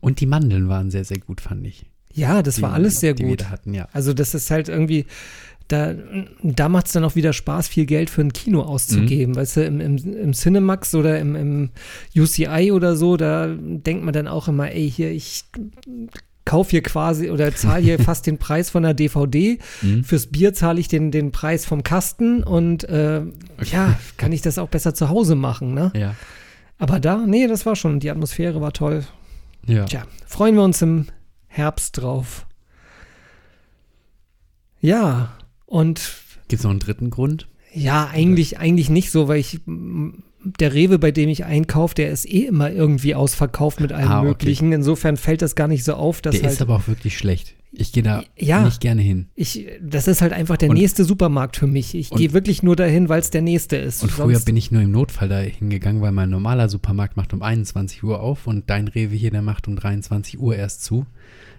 Und 0.00 0.20
die 0.20 0.26
Mandeln 0.26 0.68
waren 0.68 0.90
sehr, 0.90 1.04
sehr 1.04 1.18
gut, 1.18 1.40
fand 1.40 1.66
ich. 1.66 1.86
Ja, 2.12 2.42
das 2.42 2.56
die, 2.56 2.62
war 2.62 2.72
alles 2.74 3.00
sehr 3.00 3.14
die 3.14 3.24
wir 3.24 3.30
gut. 3.30 3.40
da 3.40 3.50
hatten, 3.50 3.74
ja. 3.74 3.88
Also 3.92 4.14
das 4.14 4.34
ist 4.34 4.50
halt 4.52 4.68
irgendwie, 4.68 5.06
da, 5.68 5.94
da 6.42 6.68
macht 6.68 6.86
es 6.86 6.92
dann 6.92 7.04
auch 7.04 7.14
wieder 7.14 7.32
Spaß, 7.32 7.68
viel 7.68 7.86
Geld 7.86 8.10
für 8.10 8.20
ein 8.20 8.32
Kino 8.32 8.62
auszugeben. 8.62 9.32
Mhm. 9.32 9.36
Weißt 9.36 9.56
du, 9.56 9.64
im, 9.64 9.80
im, 9.80 9.96
im 9.96 10.32
Cinemax 10.32 10.94
oder 10.94 11.18
im, 11.18 11.34
im 11.36 11.70
UCI 12.14 12.70
oder 12.72 12.96
so, 12.96 13.16
da 13.16 13.48
denkt 13.48 14.04
man 14.04 14.12
dann 14.12 14.28
auch 14.28 14.48
immer, 14.48 14.70
ey, 14.70 14.90
hier, 14.90 15.10
ich 15.10 15.44
kaufe 16.44 16.72
hier 16.72 16.82
quasi 16.82 17.30
oder 17.30 17.54
zahle 17.54 17.82
hier 17.82 17.98
fast 18.02 18.26
den 18.26 18.38
Preis 18.38 18.68
von 18.70 18.82
der 18.82 18.94
DVD. 18.94 19.58
Mhm. 19.80 20.04
Fürs 20.04 20.26
Bier 20.26 20.52
zahle 20.52 20.80
ich 20.80 20.88
den, 20.88 21.10
den 21.10 21.32
Preis 21.32 21.64
vom 21.64 21.82
Kasten 21.82 22.42
und 22.42 22.84
äh, 22.84 23.22
ja, 23.62 23.98
kann 24.18 24.32
ich 24.32 24.42
das 24.42 24.58
auch 24.58 24.68
besser 24.68 24.94
zu 24.94 25.08
Hause 25.08 25.34
machen, 25.34 25.72
ne? 25.72 25.92
Ja. 25.96 26.14
Aber 26.76 27.00
da, 27.00 27.24
nee, 27.24 27.46
das 27.46 27.64
war 27.64 27.76
schon, 27.76 28.00
die 28.00 28.10
Atmosphäre 28.10 28.60
war 28.60 28.72
toll. 28.72 29.04
Ja. 29.66 29.84
Tja, 29.84 30.02
freuen 30.26 30.56
wir 30.56 30.62
uns 30.62 30.82
im 30.82 31.06
Herbst 31.46 31.98
drauf. 31.98 32.46
Ja, 34.80 35.32
und 35.74 36.12
Gibt 36.48 36.60
es 36.60 36.64
noch 36.64 36.70
einen 36.70 36.80
dritten 36.80 37.10
Grund? 37.10 37.48
ja, 37.72 38.08
eigentlich, 38.12 38.58
eigentlich 38.58 38.88
nicht 38.90 39.10
so, 39.10 39.26
weil 39.28 39.40
ich, 39.40 39.60
der 39.66 40.72
Rewe, 40.74 40.98
bei 41.00 41.10
dem 41.10 41.28
ich 41.28 41.44
einkaufe, 41.44 41.94
der 41.96 42.10
ist 42.10 42.24
eh 42.30 42.42
immer 42.46 42.70
irgendwie 42.70 43.14
ausverkauft 43.16 43.80
mit 43.80 43.92
allem 43.92 44.08
Ah, 44.08 44.18
okay. 44.20 44.28
Möglichen. 44.28 44.72
Insofern 44.72 45.16
fällt 45.16 45.42
das 45.42 45.54
gar 45.56 45.66
nicht 45.68 45.82
so 45.84 45.94
auf, 45.94 46.20
dass 46.22 46.34
Der 46.36 46.44
halt, 46.44 46.52
ist 46.52 46.62
aber 46.62 46.76
auch 46.76 46.86
wirklich 46.86 47.18
schlecht. 47.18 47.54
Ich 47.72 47.90
gehe 47.90 48.04
da 48.04 48.22
Ja. 48.38 48.62
nicht 48.62 48.80
gerne 48.80 49.02
hin. 49.02 49.26
ich, 49.34 49.66
das 49.82 50.06
ist 50.06 50.20
halt 50.22 50.32
einfach 50.32 50.56
der 50.56 50.70
Und- 50.70 50.76
nächste 50.76 51.04
Supermarkt 51.04 51.56
für 51.56 51.66
mich. 51.66 51.96
Ich 51.96 52.10
gehe 52.10 52.32
wirklich 52.32 52.62
nur 52.62 52.76
dahin, 52.76 53.08
weil 53.08 53.18
es 53.18 53.30
der 53.30 53.42
nächste 53.42 53.74
ist. 53.76 54.04
Und 54.04 54.12
früher 54.12 54.38
bin 54.38 54.56
ich 54.56 54.70
nur 54.70 54.82
im 54.82 54.92
Notfall 54.92 55.28
da 55.28 55.40
hingegangen, 55.40 56.00
weil 56.00 56.12
mein 56.12 56.30
normaler 56.30 56.68
Supermarkt 56.68 57.16
macht 57.16 57.32
um 57.32 57.42
21 57.42 58.04
Uhr 58.04 58.20
auf 58.20 58.46
und 58.46 58.70
dein 58.70 58.86
Rewe 58.86 59.16
hier, 59.16 59.32
der 59.32 59.42
macht 59.42 59.66
um 59.66 59.74
23 59.74 60.38
Uhr 60.38 60.54
erst 60.54 60.84
zu. 60.84 61.06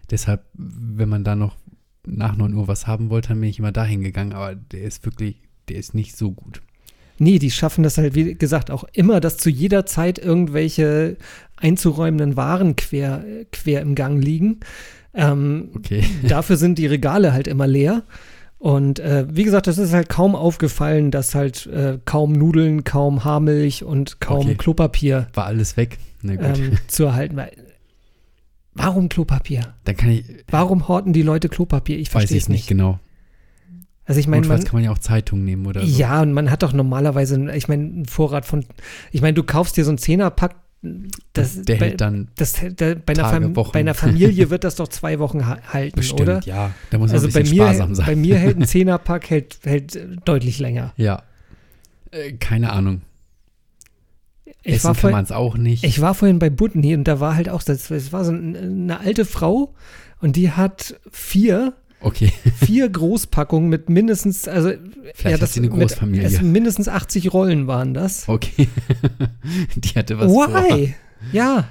Deshalb, 0.10 0.46
wenn 0.54 1.10
man 1.10 1.26
da 1.26 1.36
noch 1.36 1.58
nach 2.06 2.36
9 2.36 2.54
Uhr 2.54 2.68
was 2.68 2.88
haben 2.88 3.10
wollte, 3.10 3.30
dann 3.30 3.42
bin 3.42 3.50
ich 3.50 3.60
immer 3.60 3.72
da 3.72 3.86
hingegangen, 3.86 4.34
aber 4.34 4.56
der 4.56 4.82
ist 4.84 5.06
wirklich, 5.06 5.38
der 5.70 5.78
ist 5.78 5.94
nicht 5.94 6.16
so 6.18 6.32
gut. 6.32 6.62
Nee, 7.18 7.40
die 7.40 7.52
schaffen 7.52 7.84
das 7.84 7.98
halt, 7.98 8.14
wie 8.14 8.36
gesagt, 8.36 8.72
auch 8.72 8.84
immer, 8.94 9.22
dass 9.22 9.38
zu 9.38 9.50
jeder 9.50 9.86
Zeit 9.86 10.20
irgendwelche 10.20 11.18
einzuräumenden 11.56 12.36
Waren 12.36 12.76
quer, 12.76 13.24
quer 13.52 13.82
im 13.82 13.96
Gang 13.96 14.22
liegen. 14.22 14.60
Ähm, 15.14 15.70
Okay. 15.76 16.04
dafür 16.28 16.58
sind 16.58 16.78
die 16.78 16.88
Regale 16.88 17.32
halt 17.32 17.48
immer 17.48 17.68
leer. 17.68 18.04
Und 18.58 19.00
äh, 19.00 19.26
wie 19.30 19.44
gesagt, 19.44 19.68
es 19.68 19.78
ist 19.78 19.94
halt 19.94 20.10
kaum 20.10 20.36
aufgefallen, 20.36 21.12
dass 21.12 21.36
halt 21.36 21.68
äh, 21.68 22.00
kaum 22.04 22.34
Nudeln, 22.34 22.84
kaum 22.84 23.24
Haarmilch 23.24 23.84
und 23.84 24.20
kaum 24.20 24.48
Okay. 24.48 24.56
Klopapier 24.56 25.28
War 25.34 25.46
alles 25.46 25.78
weg? 25.78 25.98
Ähm, 26.24 26.78
zu 26.88 27.06
erhalten 27.06 27.38
war. 27.38 27.48
Warum 28.76 29.10
Klopapier? 29.10 29.74
Dann 29.86 29.96
kann 29.98 30.10
ich, 30.10 30.26
Warum 30.50 30.88
horten 30.88 31.14
die 31.14 31.22
Leute 31.22 31.50
Klopapier? 31.50 31.98
Ich 31.98 32.10
weiß 32.10 32.12
verstehe 32.12 32.38
ich 32.38 32.44
es 32.44 32.50
nicht 32.50 32.60
nicht. 32.62 32.68
genau. 32.68 33.00
Also 34.06 34.20
ich 34.20 34.28
meine, 34.28 34.42
Notfalls 34.42 34.66
kann 34.66 34.76
man 34.76 34.84
ja 34.84 34.92
auch 34.92 35.00
Zeitungen 35.00 35.44
nehmen 35.46 35.66
oder 35.66 35.82
so. 35.82 35.88
ja, 35.88 36.22
und 36.22 36.32
man 36.34 36.52
hat 36.52 36.62
doch 36.62 36.74
normalerweise, 36.74 37.52
ich 37.56 37.68
meine, 37.68 37.84
einen 37.84 38.06
Vorrat 38.06 38.46
von, 38.46 38.64
ich 39.12 39.22
meine, 39.22 39.34
du 39.34 39.44
kaufst 39.44 39.78
dir 39.78 39.84
so 39.84 39.90
einen 39.90 39.98
Zehnerpack, 39.98 40.56
das, 41.34 41.64
Der 41.64 41.78
bei, 41.78 41.88
hält 41.90 42.02
dann 42.02 42.28
das, 42.36 42.54
da, 42.54 42.94
bei, 42.94 43.14
einer 43.14 43.24
Tage, 43.24 43.56
Wochen. 43.56 43.72
bei 43.72 43.80
einer 43.80 43.96
Familie 43.96 44.52
wird 44.52 44.64
das 44.64 44.76
doch 44.76 44.88
zwei 44.90 45.18
Wochen 45.18 45.48
ha 45.48 45.58
halten, 45.74 45.96
bestimmt, 45.96 46.22
oder? 46.22 46.42
ja. 46.46 46.72
Da 46.92 47.00
muss 47.00 47.08
man 47.10 47.16
Also 47.16 47.28
ein 47.28 47.34
bei 47.34 47.40
bisschen 47.42 47.58
mir, 47.58 47.64
sparsam 47.64 47.96
sein. 47.96 48.06
bei 48.06 48.16
mir 48.16 48.38
hält 48.38 48.58
ein 48.60 48.68
Zehnerpack 48.68 49.30
hält, 49.32 49.58
hält 49.64 49.96
äh, 49.96 50.06
deutlich 50.26 50.60
länger. 50.60 50.94
ja. 50.98 51.24
Äh, 52.12 52.34
keine 52.34 52.72
Ahnung. 52.74 53.02
Ich 54.64 54.76
Essen 54.76 54.84
war, 54.86 54.94
kann 54.94 55.02
vor, 55.02 55.12
man 55.12 55.24
es 55.24 55.32
auch 55.32 55.58
nicht. 55.58 55.84
ich 55.84 56.02
war 56.02 56.14
vorhin 56.14 56.40
bei 56.40 56.50
Butni 56.50 56.96
und 56.96 57.06
da 57.08 57.20
war 57.20 57.36
halt 57.36 57.50
auch, 57.50 57.64
das, 57.64 57.88
das 57.88 58.12
war 58.14 58.24
so 58.26 58.32
ein- 58.32 58.56
eine 58.56 59.00
alte 59.00 59.26
Frau 59.26 59.74
und 60.22 60.36
die 60.36 60.52
hat 60.52 61.00
vier, 61.12 61.74
okay. 62.00 62.32
vier 62.66 62.90
Großpackungen 62.90 63.70
mit 63.70 63.90
mindestens, 63.90 64.48
also 64.48 64.72
Vielleicht 65.16 65.42
hat 65.42 65.50
sie 65.50 65.60
eine 65.62 65.70
mit- 65.70 65.80
Großfamilie. 65.80 66.26
Es, 66.28 66.42
mindestens 66.42 66.88
80 66.88 67.34
Rollen 67.34 67.68
waren 67.68 67.94
das. 67.94 68.28
Okay. 68.30 68.68
Die 69.76 69.90
hatte 69.98 70.18
was 70.20 70.32
vor. 70.32 70.48
Why? 70.50 70.96
Ja, 71.32 71.68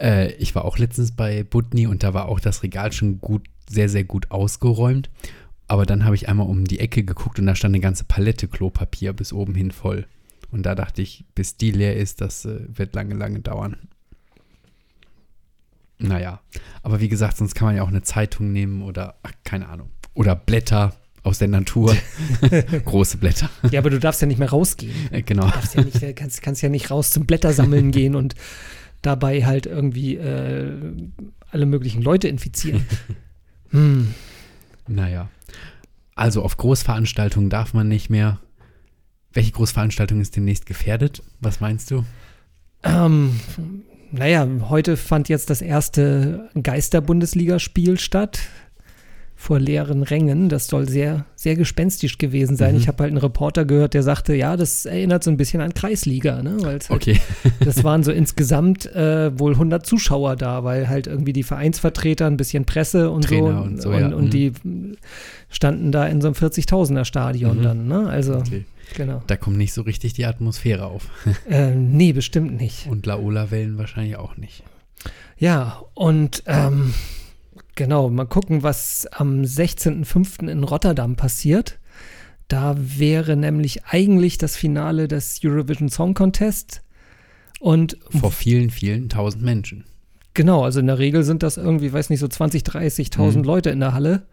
Äh, 0.00 0.32
ich 0.34 0.54
war 0.54 0.64
auch 0.64 0.78
letztens 0.78 1.12
bei 1.12 1.42
Butni 1.42 1.86
und 1.86 2.02
da 2.02 2.14
war 2.14 2.28
auch 2.28 2.38
das 2.40 2.62
Regal 2.62 2.92
schon 2.92 3.20
gut, 3.20 3.42
sehr, 3.68 3.88
sehr 3.88 4.04
gut 4.04 4.30
ausgeräumt. 4.30 5.10
Aber 5.66 5.86
dann 5.86 6.04
habe 6.04 6.14
ich 6.14 6.28
einmal 6.28 6.46
um 6.46 6.64
die 6.64 6.78
Ecke 6.80 7.02
geguckt 7.04 7.38
und 7.38 7.46
da 7.46 7.54
stand 7.54 7.74
eine 7.74 7.80
ganze 7.80 8.04
Palette 8.04 8.46
Klopapier 8.48 9.12
bis 9.12 9.32
oben 9.32 9.54
hin 9.54 9.70
voll. 9.70 10.06
Und 10.54 10.62
da 10.62 10.76
dachte 10.76 11.02
ich, 11.02 11.24
bis 11.34 11.56
die 11.56 11.72
leer 11.72 11.96
ist, 11.96 12.20
das 12.20 12.44
äh, 12.44 12.60
wird 12.68 12.94
lange, 12.94 13.14
lange 13.16 13.40
dauern. 13.40 13.76
Naja, 15.98 16.42
aber 16.84 17.00
wie 17.00 17.08
gesagt, 17.08 17.38
sonst 17.38 17.56
kann 17.56 17.66
man 17.66 17.74
ja 17.74 17.82
auch 17.82 17.88
eine 17.88 18.02
Zeitung 18.02 18.52
nehmen 18.52 18.82
oder, 18.82 19.16
ach, 19.24 19.32
keine 19.42 19.68
Ahnung. 19.68 19.90
Oder 20.14 20.36
Blätter 20.36 20.94
aus 21.24 21.40
der 21.40 21.48
Natur. 21.48 21.96
Große 22.84 23.16
Blätter. 23.16 23.50
ja, 23.72 23.80
aber 23.80 23.90
du 23.90 23.98
darfst 23.98 24.20
ja 24.20 24.28
nicht 24.28 24.38
mehr 24.38 24.50
rausgehen. 24.50 24.94
Äh, 25.10 25.22
genau. 25.22 25.50
darfst 25.50 25.74
ja 25.74 25.82
nicht, 25.82 26.00
äh, 26.00 26.12
kannst, 26.12 26.40
kannst 26.40 26.62
ja 26.62 26.68
nicht 26.68 26.88
raus 26.88 27.10
zum 27.10 27.26
Blättersammeln 27.26 27.90
gehen 27.90 28.14
und 28.14 28.36
dabei 29.02 29.44
halt 29.44 29.66
irgendwie 29.66 30.14
äh, 30.14 30.70
alle 31.50 31.66
möglichen 31.66 32.00
Leute 32.00 32.28
infizieren. 32.28 32.86
Hm. 33.70 34.14
Naja. 34.86 35.30
Also 36.14 36.42
auf 36.42 36.56
Großveranstaltungen 36.58 37.50
darf 37.50 37.74
man 37.74 37.88
nicht 37.88 38.08
mehr. 38.08 38.38
Welche 39.34 39.52
Großveranstaltung 39.52 40.20
ist 40.20 40.36
demnächst 40.36 40.66
gefährdet? 40.66 41.22
Was 41.40 41.60
meinst 41.60 41.90
du? 41.90 42.04
Ähm, 42.84 43.40
naja, 44.12 44.46
heute 44.68 44.96
fand 44.96 45.28
jetzt 45.28 45.50
das 45.50 45.60
erste 45.60 46.48
Geister-Bundesligaspiel 46.60 47.98
statt. 47.98 48.40
Vor 49.36 49.58
leeren 49.58 50.04
Rängen. 50.04 50.48
Das 50.48 50.68
soll 50.68 50.88
sehr, 50.88 51.26
sehr 51.34 51.56
gespenstisch 51.56 52.16
gewesen 52.18 52.56
sein. 52.56 52.74
Mhm. 52.76 52.80
Ich 52.80 52.88
habe 52.88 53.02
halt 53.02 53.10
einen 53.10 53.18
Reporter 53.18 53.64
gehört, 53.64 53.92
der 53.92 54.04
sagte, 54.04 54.34
ja, 54.34 54.56
das 54.56 54.86
erinnert 54.86 55.24
so 55.24 55.30
ein 55.30 55.36
bisschen 55.36 55.60
an 55.60 55.74
Kreisliga, 55.74 56.40
ne? 56.42 56.58
Halt 56.64 56.88
Okay. 56.88 57.18
Das 57.64 57.82
waren 57.82 58.04
so 58.04 58.12
insgesamt 58.12 58.86
äh, 58.94 59.36
wohl 59.38 59.52
100 59.54 59.84
Zuschauer 59.84 60.36
da, 60.36 60.62
weil 60.62 60.88
halt 60.88 61.08
irgendwie 61.08 61.32
die 61.32 61.42
Vereinsvertreter, 61.42 62.26
ein 62.26 62.36
bisschen 62.36 62.64
Presse 62.64 63.10
und 63.10 63.24
Trainer 63.24 63.58
so 63.58 63.62
und 63.64 63.82
so, 63.82 63.88
und, 63.90 64.00
ja. 64.00 64.08
und 64.14 64.24
Mhm. 64.26 64.30
die 64.30 64.52
standen 65.50 65.90
da 65.90 66.06
in 66.06 66.20
so 66.20 66.28
einem 66.28 66.36
40.000er 66.36 67.04
Stadion 67.04 67.58
Mhm. 67.58 67.62
dann, 67.62 67.88
ne? 67.88 68.08
Also, 68.08 68.36
okay. 68.36 68.64
Genau. 68.94 69.22
Da 69.26 69.36
kommt 69.36 69.56
nicht 69.56 69.72
so 69.72 69.82
richtig 69.82 70.12
die 70.12 70.26
Atmosphäre 70.26 70.86
auf. 70.86 71.08
Äh, 71.48 71.74
nee, 71.74 72.12
bestimmt 72.12 72.56
nicht. 72.60 72.86
Und 72.86 73.06
Laola-Wellen 73.06 73.78
wahrscheinlich 73.78 74.16
auch 74.16 74.36
nicht. 74.36 74.62
Ja, 75.38 75.82
und 75.94 76.42
ähm, 76.46 76.94
genau, 77.74 78.08
mal 78.10 78.26
gucken, 78.26 78.62
was 78.62 79.06
am 79.12 79.42
16.05. 79.42 80.48
in 80.48 80.64
Rotterdam 80.64 81.16
passiert. 81.16 81.78
Da 82.48 82.76
wäre 82.78 83.36
nämlich 83.36 83.84
eigentlich 83.86 84.38
das 84.38 84.56
Finale 84.56 85.08
des 85.08 85.40
Eurovision 85.44 85.88
Song 85.88 86.14
Contest. 86.14 86.82
Und 87.60 87.96
Vor 88.10 88.32
vielen, 88.32 88.70
vielen 88.70 89.08
tausend 89.08 89.42
Menschen. 89.42 89.84
Genau, 90.34 90.64
also 90.64 90.80
in 90.80 90.86
der 90.86 90.98
Regel 90.98 91.22
sind 91.22 91.42
das 91.42 91.56
irgendwie, 91.56 91.92
weiß 91.92 92.10
nicht, 92.10 92.20
so 92.20 92.28
20, 92.28 92.62
30.000 92.62 93.38
Mhm. 93.38 93.44
Leute 93.44 93.70
in 93.70 93.80
der 93.80 93.94
Halle. 93.94 94.26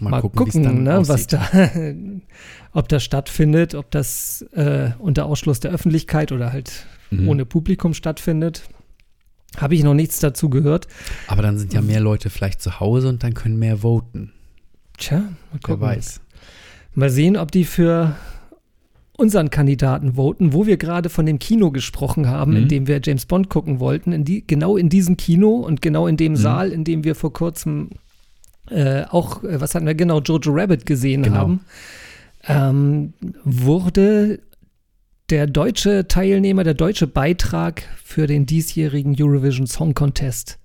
Mal, 0.00 0.10
Mal, 0.10 0.20
gucken, 0.20 0.44
gucken, 0.46 0.82
ne, 0.84 1.00
was 1.08 1.26
da, 1.26 1.40
ob 2.72 2.88
das 2.88 3.02
stattfindet, 3.02 3.74
ob 3.74 3.90
das 3.90 4.42
äh, 4.52 4.90
unter 5.00 5.26
Ausschluss 5.26 5.58
der 5.60 5.72
Öffentlichkeit 5.72 6.30
oder 6.32 6.52
halt 6.52 6.86
Mhm. 7.10 7.26
ohne 7.26 7.46
Publikum 7.46 7.94
stattfindet. 7.94 8.64
Habe 9.56 9.74
ich 9.74 9.82
noch 9.82 9.94
nichts 9.94 10.20
dazu 10.20 10.50
gehört. 10.50 10.86
Aber 11.26 11.40
dann 11.40 11.56
sind 11.58 11.72
ja 11.72 11.80
mehr 11.80 12.00
Leute 12.00 12.28
vielleicht 12.28 12.60
zu 12.60 12.80
Hause 12.80 13.08
und 13.08 13.22
dann 13.22 13.32
können 13.32 13.58
mehr 13.58 13.78
voten. 13.78 14.30
Tja, 14.98 15.20
mal 15.20 15.26
Wer 15.52 15.60
gucken. 15.60 15.80
weiß. 15.80 16.20
Mal 16.94 17.08
sehen, 17.08 17.38
ob 17.38 17.50
die 17.50 17.64
für 17.64 18.14
unseren 19.16 19.48
Kandidaten 19.48 20.16
voten, 20.16 20.52
wo 20.52 20.66
wir 20.66 20.76
gerade 20.76 21.08
von 21.08 21.24
dem 21.24 21.38
Kino 21.38 21.70
gesprochen 21.70 22.28
haben, 22.28 22.50
Mhm. 22.52 22.56
in 22.58 22.68
dem 22.68 22.86
wir 22.88 23.00
James 23.02 23.24
Bond 23.24 23.48
gucken 23.48 23.80
wollten. 23.80 24.12
In 24.12 24.24
die, 24.26 24.46
genau 24.46 24.76
in 24.76 24.90
diesem 24.90 25.16
Kino 25.16 25.54
und 25.54 25.80
genau 25.80 26.06
in 26.08 26.18
dem 26.18 26.32
Mhm. 26.32 26.36
Saal, 26.36 26.72
in 26.72 26.84
dem 26.84 27.04
wir 27.04 27.14
vor 27.14 27.32
kurzem 27.32 27.88
äh, 28.70 29.04
auch, 29.10 29.42
äh, 29.44 29.60
was 29.60 29.74
hatten 29.74 29.86
wir 29.86 29.94
genau, 29.94 30.20
Jojo 30.20 30.50
Rabbit 30.52 30.86
gesehen 30.86 31.22
Genau. 31.22 31.36
haben, 31.36 31.60
ähm, 32.46 33.12
wurde 33.44 34.40
der 35.30 35.46
deutsche 35.46 36.08
Teilnehmer, 36.08 36.64
der 36.64 36.74
deutsche 36.74 37.06
Beitrag 37.06 37.82
für 38.02 38.26
den 38.26 38.46
diesjährigen 38.46 39.14
Eurovision 39.20 39.66
Song 39.66 39.92
Contest 39.94 40.58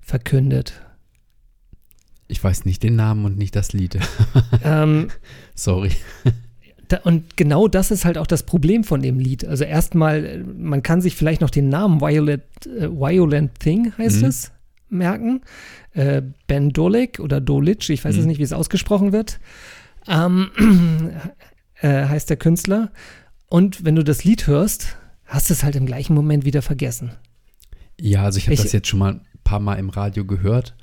verkündet. 0.00 0.80
Ich 2.28 2.42
weiß 2.42 2.64
nicht 2.64 2.82
den 2.84 2.94
Namen 2.94 3.24
und 3.24 3.36
nicht 3.38 3.56
das 3.56 3.72
Lied. 3.72 3.98
ähm, 4.64 5.08
Sorry. 5.56 5.90
Da, 6.86 6.98
und 7.04 7.36
genau 7.36 7.66
das 7.68 7.90
ist 7.90 8.04
halt 8.04 8.18
auch 8.18 8.26
das 8.26 8.44
Problem 8.44 8.84
von 8.84 9.02
dem 9.02 9.18
Lied. 9.18 9.44
Also 9.44 9.64
erstmal, 9.64 10.24
äh, 10.24 10.38
man 10.38 10.82
kann 10.84 11.00
sich 11.00 11.16
vielleicht 11.16 11.40
noch 11.40 11.50
den 11.50 11.68
Namen 11.68 12.00
Violet, 12.00 12.42
äh, 12.66 12.88
Violent 12.88 13.58
Thing 13.58 13.92
heißt 13.98 14.22
Mhm. 14.22 14.28
es, 14.28 14.52
merken. 14.90 15.42
Äh, 15.92 16.22
ben 16.46 16.70
Dolik 16.70 17.20
oder 17.20 17.40
Dolic, 17.40 17.88
ich 17.90 18.04
weiß 18.04 18.14
jetzt 18.16 18.24
Mhm. 18.24 18.28
nicht, 18.30 18.38
wie 18.38 18.44
es 18.44 18.52
ausgesprochen 18.52 19.12
wird, 19.12 19.40
ähm, 20.08 20.50
äh, 21.80 22.06
heißt 22.06 22.30
der 22.30 22.36
Künstler. 22.36 22.90
Und 23.48 23.84
wenn 23.84 23.96
du 23.96 24.04
das 24.04 24.24
Lied 24.24 24.46
hörst, 24.46 24.96
hast 25.26 25.50
du 25.50 25.54
es 25.54 25.62
halt 25.64 25.76
im 25.76 25.86
gleichen 25.86 26.14
Moment 26.14 26.44
wieder 26.44 26.62
vergessen. 26.62 27.12
Ja, 28.00 28.22
also 28.24 28.38
ich 28.38 28.46
habe 28.46 28.56
das 28.56 28.72
jetzt 28.72 28.88
schon 28.88 28.98
mal 28.98 29.14
ein 29.14 29.20
paar 29.44 29.60
Mal 29.60 29.74
im 29.76 29.90
Radio 29.90 30.24
gehört. 30.24 30.74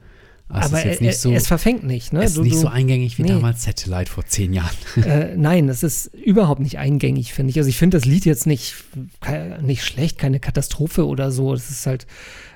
Aber, 0.49 0.63
Aber 0.65 0.85
es 0.85 1.01
nicht 1.01 1.17
so, 1.19 1.31
es 1.33 1.45
verfängt 1.47 1.83
nicht. 1.83 2.13
Ne? 2.13 2.23
es 2.23 2.31
ist 2.31 2.37
Du- 2.37 2.43
nicht 2.43 2.55
du- 2.55 2.59
so 2.61 2.67
eingängig 2.67 3.17
wie 3.17 3.23
nee. 3.23 3.27
damals 3.29 3.63
Satellite 3.63 4.09
vor 4.09 4.25
zehn 4.25 4.53
Jahren. 4.53 4.75
äh, 5.05 5.35
nein, 5.35 5.67
das 5.67 5.83
ist 5.83 6.07
überhaupt 6.15 6.61
nicht 6.61 6.77
eingängig, 6.77 7.33
finde 7.33 7.51
ich. 7.51 7.57
Also 7.57 7.69
ich 7.69 7.77
finde 7.77 7.97
das 7.97 8.05
Lied 8.05 8.23
jetzt 8.25 8.47
nicht, 8.47 8.75
nicht 9.61 9.83
schlecht, 9.83 10.17
keine 10.17 10.39
Katastrophe 10.39 11.05
oder 11.05 11.31
so. 11.31 11.53
Das 11.53 11.69
ist 11.69 11.85
halt, 11.85 12.07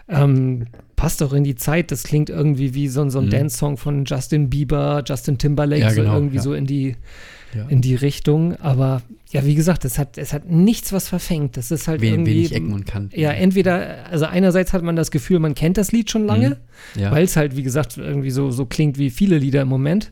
ähm, 0.08 0.68
passt 0.96 1.22
auch 1.22 1.34
in 1.34 1.44
die 1.44 1.56
Zeit. 1.56 1.92
Das 1.92 2.04
klingt 2.04 2.30
irgendwie 2.30 2.74
wie 2.74 2.88
so, 2.88 3.02
ein- 3.02 3.10
so 3.10 3.20
ein 3.20 3.26
Mhm. 3.26 3.32
Dance-Song 3.32 3.76
von 3.78 4.06
Justin 4.06 4.50
Bieber, 4.50 5.04
Justin 5.06 5.38
Timberlake, 5.38 5.82
Ja, 5.82 5.90
so 5.90 6.02
genau, 6.02 6.14
irgendwie 6.16 6.38
ja. 6.38 6.42
so 6.42 6.54
in 6.54 6.66
die, 6.66 6.96
Ja. 7.54 7.66
in 7.68 7.82
die 7.82 7.96
Richtung. 7.96 8.56
Aber 8.62 9.02
ja, 9.32 9.46
wie 9.46 9.56
gesagt, 9.56 9.84
es 9.86 9.98
hat, 9.98 10.18
es 10.18 10.32
hat 10.34 10.50
nichts, 10.50 10.94
was 10.94 11.08
verfängt. 11.10 11.58
Das 11.58 11.70
ist 11.72 11.88
halt 11.88 12.02
Wen, 12.02 12.14
irgendwie. 12.14 12.36
wenig 12.36 12.52
Ecken 12.56 12.74
und 12.74 12.86
Kanten. 12.86 13.20
ja, 13.20 13.32
entweder, 13.32 14.06
also 14.10 14.26
einerseits 14.26 14.72
hat 14.74 14.84
man 14.84 14.96
das 14.96 15.12
Gefühl, 15.12 15.40
man 15.40 15.54
kennt 15.56 15.78
das 15.78 15.92
Lied 15.92 16.10
schon 16.10 16.26
lange, 16.26 16.58
Mhm. 16.96 17.02
ja. 17.02 17.12
weil 17.12 17.24
es 17.26 17.36
halt, 17.36 17.56
wie 17.58 17.64
gesagt, 17.64 17.98
irgendwie 17.98 18.32
so, 18.32 18.52
so 18.52 18.66
klingt 18.66 18.98
wie 18.98 19.10
viele 19.10 19.38
Lieder 19.38 19.62
im 19.62 19.68
Moment. 19.68 20.12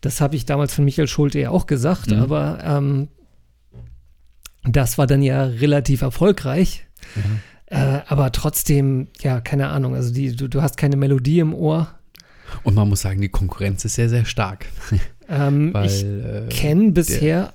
Das 0.00 0.20
habe 0.20 0.36
ich 0.36 0.44
damals 0.46 0.74
von 0.74 0.84
Michael 0.84 1.08
Schulte 1.08 1.38
ja 1.40 1.50
auch 1.50 1.66
gesagt, 1.66 2.10
Mhm. 2.10 2.18
aber 2.20 2.58
ähm, 2.64 3.08
das 4.64 4.96
war 4.98 5.06
dann 5.06 5.22
ja 5.22 5.44
relativ 5.44 6.02
erfolgreich. 6.02 6.86
Äh, 7.66 8.00
aber 8.06 8.32
trotzdem, 8.32 9.08
ja, 9.20 9.40
keine 9.40 9.68
Ahnung, 9.68 9.94
also 9.94 10.12
die, 10.12 10.34
du, 10.34 10.48
du 10.48 10.62
hast 10.62 10.76
keine 10.76 10.96
Melodie 10.96 11.40
im 11.40 11.54
Ohr. 11.54 11.88
Und 12.62 12.74
man 12.74 12.88
muss 12.88 13.00
sagen, 13.00 13.20
die 13.20 13.28
Konkurrenz 13.30 13.84
ist 13.84 13.94
sehr, 13.94 14.08
sehr 14.08 14.24
stark. 14.24 14.66
Ähm, 15.28 15.72
Weil 15.74 15.86
ich 15.86 16.04
äh, 16.04 16.46
kenne 16.50 16.92
bisher 16.92 17.52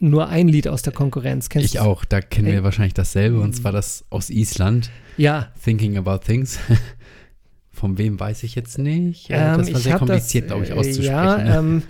nur 0.00 0.28
ein 0.28 0.46
Lied 0.48 0.68
aus 0.68 0.82
der 0.82 0.92
Konkurrenz. 0.92 1.48
Kennst 1.48 1.66
ich 1.66 1.72
du- 1.80 1.80
auch, 1.84 2.04
da 2.04 2.20
kennen 2.20 2.48
wir 2.48 2.62
wahrscheinlich 2.62 2.94
dasselbe, 2.94 3.40
und 3.40 3.54
zwar 3.54 3.72
das 3.72 4.04
aus 4.10 4.30
Island, 4.30 4.90
Ja, 5.16 5.48
Thinking 5.64 5.96
About 5.96 6.18
Things. 6.18 6.58
Von 7.72 7.96
wem 7.98 8.18
weiß 8.18 8.42
ich 8.42 8.54
jetzt 8.56 8.78
nicht. 8.78 9.30
Äh, 9.30 9.34
Ähm, 9.52 9.58
das 9.58 9.72
war 9.72 9.80
sehr 9.80 9.98
kompliziert, 9.98 10.48
glaube 10.48 10.64
ich, 10.64 10.70
äh, 10.70 10.74
auszusprechen. 10.74 11.04
Ja, 11.06 11.58
ähm, 11.58 11.82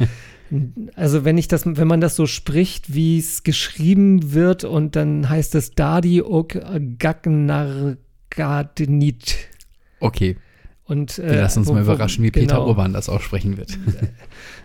also 0.96 1.24
wenn 1.26 1.36
ich 1.36 1.48
das, 1.48 1.64
wenn 1.66 1.88
man 1.88 2.00
das 2.00 2.16
so 2.16 2.26
spricht, 2.26 2.94
wie 2.94 3.18
es 3.18 3.42
geschrieben 3.42 4.32
wird 4.32 4.64
und 4.64 4.96
dann 4.96 5.28
heißt 5.28 5.54
es 5.54 5.72
Dadi 5.72 6.22
ok 6.22 6.58
Gagnargadnit. 8.30 9.36
okay, 10.00 10.36
Und, 10.88 11.18
Wir 11.18 11.36
lassen 11.42 11.60
uns 11.60 11.68
wo- 11.68 11.74
mal 11.74 11.82
überraschen, 11.82 12.24
wie 12.24 12.30
Peter 12.30 12.54
genau. 12.56 12.66
Urban 12.66 12.92
das 12.94 13.08
aussprechen 13.08 13.56
wird. 13.56 13.78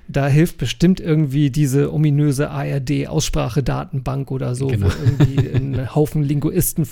Da 0.10 0.28
hilft 0.28 0.58
bestimmt 0.58 1.00
irgendwie 1.00 1.50
diese 1.50 1.94
ominöse 1.94 2.50
ARD-Aussprachedatenbank 2.50 4.32
oder 4.32 4.56
so, 4.56 4.68
Genau. 4.68 4.88
wo 4.88 4.92
irgendwie 5.04 5.50
ein 5.50 5.96
Haufen 5.96 6.24
Linguisten 6.24 6.88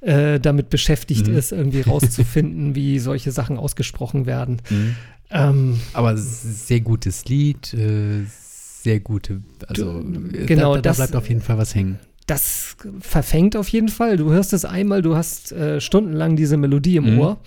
äh, 0.00 0.38
damit 0.38 0.70
beschäftigt 0.70 1.26
Mhm. 1.26 1.36
ist, 1.36 1.52
irgendwie 1.52 1.80
rauszufinden, 1.80 2.74
wie 2.74 2.98
solche 2.98 3.32
Sachen 3.32 3.58
ausgesprochen 3.58 4.26
werden. 4.26 4.62
Mhm. 4.70 4.96
Ähm, 5.30 5.80
Aber 5.92 6.16
sehr 6.16 6.80
gutes 6.80 7.24
Lied, 7.24 7.74
äh, 7.74 8.22
sehr 8.28 9.00
gute, 9.00 9.42
also 9.66 9.98
äh, 10.00 10.46
genau, 10.46 10.76
da, 10.76 10.82
da 10.82 10.90
das- 10.90 10.96
bleibt 10.98 11.16
auf 11.16 11.28
jeden 11.28 11.40
Fall 11.40 11.58
was 11.58 11.74
hängen. 11.74 11.98
das 12.28 12.76
verfängt 13.00 13.56
auf 13.56 13.68
jeden 13.68 13.88
Fall. 13.88 14.16
Du 14.16 14.30
hörst 14.30 14.52
es 14.52 14.64
einmal, 14.64 15.02
du 15.02 15.16
hast 15.16 15.50
äh, 15.50 15.80
stundenlang 15.80 16.36
diese 16.36 16.56
Melodie 16.56 16.96
im 16.96 17.14
Mhm. 17.14 17.18
Ohr. 17.18 17.38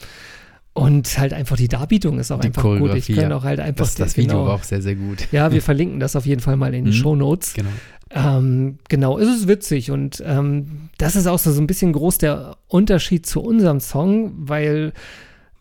Und 0.73 1.17
halt 1.17 1.33
einfach 1.33 1.57
die 1.57 1.67
Darbietung 1.67 2.19
ist 2.19 2.31
auch 2.31 2.39
Die 2.39 2.47
einfach 2.47 2.63
gut. 2.63 2.93
Ich 2.95 3.07
kann 3.13 3.33
auch 3.33 3.43
halt 3.43 3.59
einfach 3.59 3.85
Das, 3.85 3.95
das 3.95 4.15
Video 4.15 4.33
genau, 4.33 4.45
war 4.47 4.55
auch 4.55 4.63
sehr, 4.63 4.81
sehr 4.81 4.95
gut. 4.95 5.27
Ja, 5.31 5.51
wir 5.51 5.61
verlinken 5.63 5.99
das 5.99 6.15
auf 6.15 6.25
jeden 6.25 6.41
Fall 6.41 6.55
mal 6.57 6.73
in 6.73 6.85
den 6.85 6.93
Mhm. 6.93 6.97
Show 6.97 7.15
Notes. 7.15 7.53
Genau. 7.53 7.69
Ähm, 8.11 8.77
genau, 8.88 9.19
es 9.19 9.27
ist 9.27 9.47
witzig 9.47 9.91
und 9.91 10.23
ähm, 10.25 10.89
das 10.97 11.15
ist 11.15 11.27
auch 11.27 11.38
so, 11.38 11.51
so 11.51 11.61
ein 11.61 11.67
bisschen 11.67 11.93
groß 11.93 12.17
der 12.17 12.57
Unterschied 12.67 13.25
zu 13.27 13.41
unserem 13.41 13.79
Song, 13.79 14.31
weil 14.35 14.93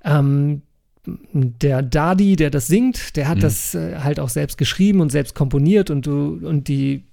ähm, 0.04 0.62
der 1.04 1.82
Dadi, 1.82 2.36
der 2.36 2.50
das 2.50 2.66
singt, 2.66 3.16
der 3.16 3.28
hat 3.28 3.38
Mhm. 3.38 3.42
das 3.42 3.74
äh, 3.74 3.96
halt 3.98 4.20
auch 4.20 4.28
selbst 4.28 4.56
geschrieben 4.56 5.00
und 5.00 5.10
selbst 5.10 5.34
komponiert 5.34 5.90
und 5.90 6.06
du 6.06 6.38
und 6.42 6.68
die 6.68 7.04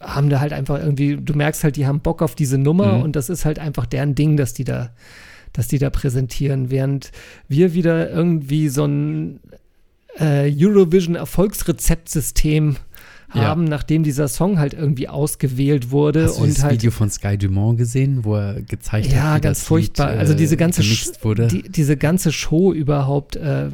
haben 0.00 0.28
da 0.28 0.40
halt 0.40 0.52
einfach 0.52 0.78
irgendwie, 0.78 1.16
du 1.16 1.34
merkst 1.34 1.64
halt, 1.64 1.76
die 1.76 1.86
haben 1.86 2.00
Bock 2.00 2.20
auf 2.20 2.34
diese 2.34 2.58
Nummer 2.58 2.98
Mhm. 2.98 3.02
und 3.02 3.16
das 3.16 3.30
ist 3.30 3.44
halt 3.44 3.58
einfach 3.58 3.86
deren 3.86 4.14
Ding, 4.14 4.36
dass 4.36 4.52
die 4.54 4.64
da, 4.64 4.90
dass 5.56 5.68
die 5.68 5.78
da 5.78 5.90
präsentieren, 5.90 6.70
während 6.70 7.12
wir 7.48 7.74
wieder 7.74 8.10
irgendwie 8.10 8.68
so 8.68 8.84
ein 8.84 9.40
äh, 10.18 10.52
Eurovision-Erfolgsrezeptsystem 10.54 12.76
Ja. 13.34 13.42
haben, 13.42 13.64
nachdem 13.64 14.04
dieser 14.04 14.28
Song 14.28 14.56
halt 14.58 14.72
irgendwie 14.72 15.08
ausgewählt 15.08 15.90
wurde 15.90 16.26
Hast 16.26 16.38
du 16.38 16.44
und 16.44 16.56
das 16.56 16.62
halt 16.62 16.74
Video 16.74 16.92
von 16.92 17.10
Sky 17.10 17.36
Dumont 17.36 17.76
gesehen, 17.76 18.24
wo 18.24 18.36
er 18.36 18.62
gezeigt 18.62 19.12
ja, 19.12 19.32
hat, 19.32 19.38
wie 19.38 19.40
ganz 19.42 19.58
das 19.58 19.66
furchtbar. 19.66 20.12
Lied, 20.12 20.20
also 20.20 20.34
diese 20.34 20.56
ganze, 20.56 20.82
wurde? 21.22 21.48
die, 21.48 21.62
diese 21.62 21.96
ganze 21.96 22.30
Show 22.32 22.72
überhaupt, 22.72 23.34
äh, 23.36 23.68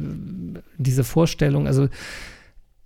diese 0.77 1.03
Vorstellung, 1.03 1.67
also 1.67 1.87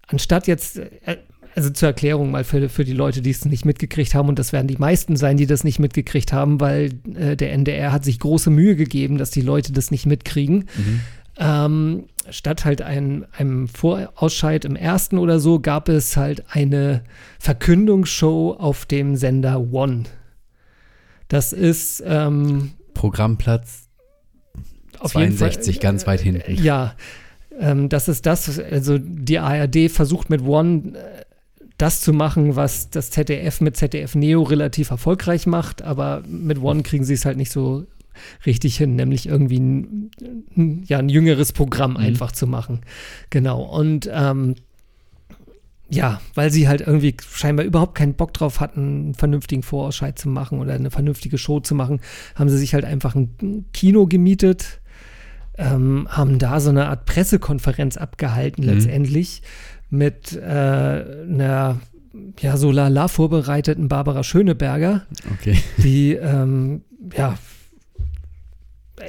anstatt 0.07 0.47
jetzt, 0.47 0.79
äh, 0.79 1.17
also 1.57 1.71
zur 1.71 1.87
Erklärung 1.87 2.29
mal 2.29 2.43
für, 2.43 2.69
für 2.69 2.85
die 2.85 2.93
Leute, 2.93 3.23
die 3.23 3.31
es 3.31 3.43
nicht 3.43 3.65
mitgekriegt 3.65 4.13
haben, 4.13 4.29
und 4.29 4.37
das 4.37 4.53
werden 4.53 4.67
die 4.67 4.77
meisten 4.77 5.15
sein, 5.15 5.37
die 5.37 5.47
das 5.47 5.63
nicht 5.63 5.79
mitgekriegt 5.79 6.31
haben, 6.31 6.61
weil 6.61 6.91
äh, 7.15 7.35
der 7.35 7.51
NDR 7.51 7.91
hat 7.91 8.05
sich 8.05 8.19
große 8.19 8.51
Mühe 8.51 8.75
gegeben, 8.75 9.17
dass 9.17 9.31
die 9.31 9.41
Leute 9.41 9.73
das 9.73 9.89
nicht 9.89 10.05
mitkriegen. 10.05 10.69
mhm. 10.77 10.99
Ähm, 11.39 12.03
statt 12.29 12.65
halt 12.65 12.81
ein, 12.81 13.25
einem 13.31 13.67
Vorausscheid 13.67 14.65
im 14.65 14.75
ersten 14.75 15.17
oder 15.17 15.39
so 15.39 15.59
gab 15.59 15.87
es 15.87 16.17
halt 16.17 16.43
eine 16.49 17.03
Verkündungsshow 17.39 18.55
auf 18.57 18.85
dem 18.85 19.15
Sender 19.15 19.71
One. 19.71 20.03
Das 21.27 21.53
ist 21.53 22.03
ähm, 22.05 22.71
Programmplatz 22.93 23.87
auf 24.99 25.13
jeden 25.13 25.33
Fall 25.33 25.51
62, 25.51 25.79
ganz 25.79 26.07
weit 26.07 26.21
hinten. 26.21 26.55
Ja, 26.55 26.95
ähm, 27.59 27.89
das 27.89 28.07
ist 28.07 28.25
das. 28.25 28.59
Also 28.59 28.97
die 28.97 29.39
ARD 29.39 29.91
versucht 29.91 30.29
mit 30.29 30.41
One 30.41 30.93
äh, 30.95 31.23
das 31.77 32.01
zu 32.01 32.11
machen, 32.13 32.55
was 32.55 32.89
das 32.89 33.11
ZDF 33.11 33.61
mit 33.61 33.77
ZDF 33.77 34.15
Neo 34.15 34.41
relativ 34.43 34.89
erfolgreich 34.89 35.45
macht, 35.45 35.81
aber 35.83 36.23
mit 36.27 36.59
One 36.61 36.81
kriegen 36.83 37.03
sie 37.03 37.13
es 37.13 37.25
halt 37.25 37.37
nicht 37.37 37.51
so 37.51 37.85
richtig 38.47 38.77
hin, 38.77 38.95
nämlich 38.95 39.27
irgendwie 39.27 39.59
ein, 39.59 40.11
ja, 40.87 40.97
ein 40.97 41.09
jüngeres 41.09 41.53
Programm 41.53 41.91
Mhm. 41.91 41.97
einfach 41.97 42.31
zu 42.31 42.47
machen. 42.47 42.81
Genau. 43.29 43.61
Und 43.61 44.09
ähm, 44.11 44.55
ja, 45.89 46.19
weil 46.33 46.51
sie 46.51 46.67
halt 46.67 46.81
irgendwie 46.81 47.15
scheinbar 47.31 47.65
überhaupt 47.65 47.95
keinen 47.95 48.15
Bock 48.15 48.33
drauf 48.33 48.59
hatten, 48.59 48.81
einen 48.81 49.13
vernünftigen 49.13 49.63
Vorausscheid 49.63 50.17
zu 50.19 50.27
machen 50.29 50.59
oder 50.59 50.73
eine 50.73 50.91
vernünftige 50.91 51.37
Show 51.37 51.59
zu 51.61 51.75
machen, 51.75 52.01
haben 52.35 52.49
sie 52.49 52.57
sich 52.57 52.73
halt 52.73 52.83
einfach 52.83 53.15
ein 53.15 53.65
Kino 53.71 54.05
gemietet, 54.07 54.81
ähm, 55.57 56.07
haben 56.09 56.39
da 56.39 56.59
so 56.59 56.71
eine 56.71 56.87
Art 56.89 57.05
Pressekonferenz 57.05 57.97
abgehalten 57.97 58.63
Mhm. 58.65 58.69
letztendlich 58.71 59.43
mit 59.89 60.33
äh, 60.33 60.39
einer 60.39 61.79
ja 62.39 62.57
so 62.57 62.71
lala 62.71 63.07
vorbereiteten 63.07 63.87
Barbara 63.87 64.23
Schöneberger, 64.23 65.05
Okay. 65.33 65.57
die 65.77 66.13
ähm, 66.13 66.81
ja 67.15 67.37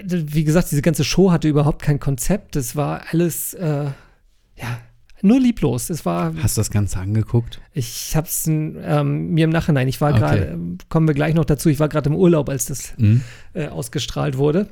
wie 0.04 0.44
gesagt, 0.44 0.70
diese 0.70 0.82
ganze 0.82 1.02
Show 1.02 1.30
hatte 1.30 1.48
überhaupt 1.48 1.80
kein 1.82 1.98
Konzept. 1.98 2.56
Es 2.56 2.76
war 2.76 3.02
alles 3.10 3.54
äh, 3.54 3.84
ja 4.56 4.78
nur 5.22 5.40
lieblos. 5.40 5.88
Es 5.90 6.04
war 6.04 6.34
Hast 6.42 6.56
du 6.56 6.60
das 6.60 6.70
Ganze 6.70 6.98
angeguckt? 6.98 7.60
ich 7.72 8.14
habe 8.14 8.26
es 8.26 8.46
ähm, 8.46 9.30
mir 9.30 9.44
im 9.44 9.50
Nachhinein, 9.50 9.88
ich 9.88 10.00
war 10.00 10.10
Okay. 10.10 10.20
gerade, 10.20 10.58
kommen 10.90 11.08
wir 11.08 11.14
gleich 11.14 11.34
noch 11.34 11.46
dazu, 11.46 11.70
ich 11.70 11.80
war 11.80 11.88
gerade 11.88 12.10
im 12.10 12.16
Urlaub, 12.16 12.48
als 12.50 12.66
das 12.66 12.92
Mhm. 12.98 13.22
äh, 13.54 13.68
ausgestrahlt 13.68 14.36
wurde. 14.36 14.68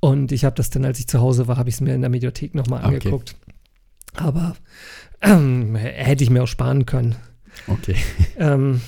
Und 0.00 0.32
ich 0.32 0.44
habe 0.44 0.54
das 0.56 0.70
dann, 0.70 0.84
als 0.84 0.98
ich 0.98 1.06
zu 1.08 1.20
Hause 1.20 1.46
war, 1.48 1.56
habe 1.56 1.68
ich 1.68 1.76
es 1.76 1.80
mir 1.80 1.94
in 1.94 2.00
der 2.02 2.10
Mediathek 2.10 2.54
nochmal 2.54 2.84
Okay. 2.84 3.10
Aber 4.14 4.56
ähm, 5.22 5.74
hätte 5.76 6.24
ich 6.24 6.30
mir 6.30 6.42
auch 6.42 6.48
sparen 6.48 6.86
können. 6.86 7.16
Okay. 7.66 7.96
Ähm, 8.38 8.80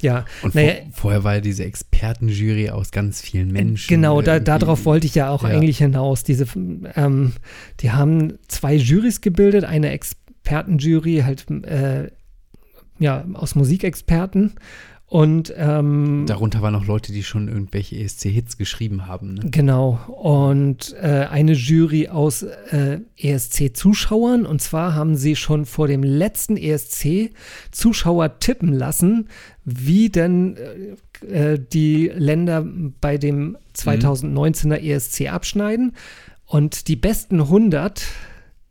ja, 0.00 0.24
Und 0.42 0.54
Naja, 0.54 0.74
vor, 0.74 0.92
vorher 0.92 1.24
war 1.24 1.34
ja 1.36 1.40
diese 1.40 1.64
Expertenjury 1.64 2.70
aus 2.70 2.90
ganz 2.92 3.20
vielen 3.20 3.50
Menschen. 3.50 3.88
genau, 3.88 4.22
da, 4.22 4.34
irgendwie. 4.34 4.44
darauf 4.44 4.84
wollte 4.84 5.06
ich 5.06 5.14
ja 5.14 5.30
auch 5.30 5.42
Ja. 5.42 5.48
eigentlich 5.50 5.78
hinaus. 5.78 6.22
Diese, 6.22 6.46
ähm, 6.94 7.32
die 7.80 7.90
haben 7.90 8.38
zwei 8.48 8.74
Jurys 8.74 9.20
gebildet, 9.20 9.64
eine 9.64 9.90
Expertenjury 9.90 11.22
halt 11.24 11.50
äh, 11.64 12.10
ja, 13.00 13.24
aus 13.34 13.54
Musikexperten 13.54 14.52
und 15.10 15.54
ähm, 15.56 16.24
Darunter 16.26 16.60
waren 16.60 16.74
auch 16.74 16.84
Leute, 16.84 17.12
die 17.12 17.22
schon 17.22 17.48
irgendwelche 17.48 17.96
ESC-Hits 17.96 18.58
geschrieben 18.58 19.06
haben. 19.06 19.34
Ne? 19.34 19.40
Genau. 19.50 19.98
Und 20.06 20.94
äh, 21.00 21.26
eine 21.30 21.52
Jury 21.52 22.08
aus 22.08 22.42
äh, 22.42 23.00
ESC-Zuschauern. 23.16 24.44
Und 24.44 24.60
zwar 24.60 24.94
haben 24.94 25.16
sie 25.16 25.34
schon 25.34 25.64
vor 25.64 25.88
dem 25.88 26.02
letzten 26.02 26.58
ESC 26.58 27.30
Zuschauer 27.70 28.38
tippen 28.38 28.74
lassen, 28.74 29.28
wie 29.64 30.10
denn 30.10 30.58
äh, 31.26 31.52
äh, 31.52 31.58
die 31.58 32.12
Länder 32.14 32.66
bei 33.00 33.16
dem 33.16 33.56
2019er 33.74 34.76
ESC 34.76 35.32
abschneiden. 35.32 35.96
Und 36.44 36.86
die 36.86 36.96
besten 36.96 37.40
100 37.40 38.04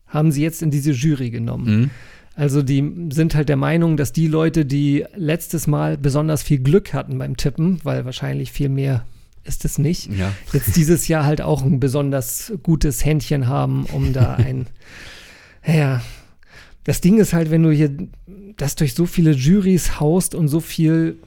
haben 0.06 0.32
sie 0.32 0.44
jetzt 0.44 0.62
in 0.62 0.70
diese 0.70 0.92
Jury 0.92 1.32
genommen. 1.32 1.80
Mhm. 1.80 1.90
Also 2.38 2.62
die 2.62 3.10
sind 3.12 3.34
halt 3.34 3.50
der 3.50 3.56
Meinung, 3.56 3.98
dass 3.98 4.14
die 4.14 4.28
Leute, 4.28 4.64
die 4.64 5.04
letztes 5.16 5.66
Mal 5.66 5.98
besonders 5.98 6.44
viel 6.44 6.60
Glück 6.60 6.94
hatten 6.94 7.18
beim 7.18 7.36
Tippen, 7.36 7.80
weil 7.84 8.06
wahrscheinlich 8.06 8.52
viel 8.52 8.70
mehr 8.70 9.06
ist 9.44 9.66
es 9.66 9.80
nicht, 9.80 10.12
Ja. 10.16 10.32
jetzt 10.54 10.76
dieses 10.76 11.08
Jahr 11.08 11.26
halt 11.26 11.42
auch 11.42 11.64
ein 11.64 11.80
besonders 11.80 12.54
gutes 12.62 13.04
Händchen 13.04 13.48
haben, 13.48 13.86
um 13.92 14.14
da 14.14 14.36
ein, 14.36 14.68
ja, 15.66 16.02
das 16.84 17.02
Ding 17.02 17.18
ist 17.20 17.34
halt, 17.34 17.50
wenn 17.50 17.64
du 17.64 17.72
hier 17.72 17.90
das 18.56 18.76
durch 18.76 18.94
so 18.94 19.08
viele 19.08 19.32
Jurys 19.32 20.00
haust 20.00 20.36
und 20.36 20.48
so 20.48 20.60
viel, 20.60 21.18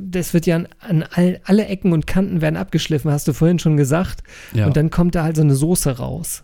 das 0.00 0.34
wird 0.34 0.46
ja 0.46 0.56
an, 0.56 0.68
an 0.80 1.04
all, 1.12 1.40
alle 1.44 1.66
Ecken 1.66 1.92
und 1.92 2.06
Kanten 2.08 2.40
werden 2.40 2.56
abgeschliffen, 2.56 3.10
hast 3.12 3.28
du 3.28 3.32
vorhin 3.34 3.60
schon 3.60 3.76
gesagt, 3.76 4.24
ja. 4.52 4.66
und 4.66 4.76
dann 4.76 4.90
kommt 4.90 5.14
da 5.14 5.22
halt 5.22 5.36
so 5.36 5.42
eine 5.42 5.54
Soße 5.54 5.98
raus. 5.98 6.42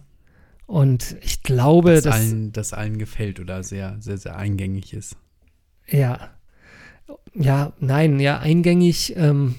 Und 0.70 1.16
ich 1.22 1.42
glaube, 1.42 1.94
dass 1.94 2.04
dass, 2.04 2.14
allen, 2.14 2.52
das 2.52 2.72
allen 2.72 2.98
gefällt 2.98 3.40
oder 3.40 3.64
sehr, 3.64 3.96
sehr, 3.98 4.18
sehr 4.18 4.37
eingängig 4.37 4.92
ist. 4.94 5.16
ja, 5.88 6.30
ja, 7.35 7.72
nein, 7.80 8.20
ja, 8.20 8.38
eingängig 8.38 9.14
ähm, 9.16 9.56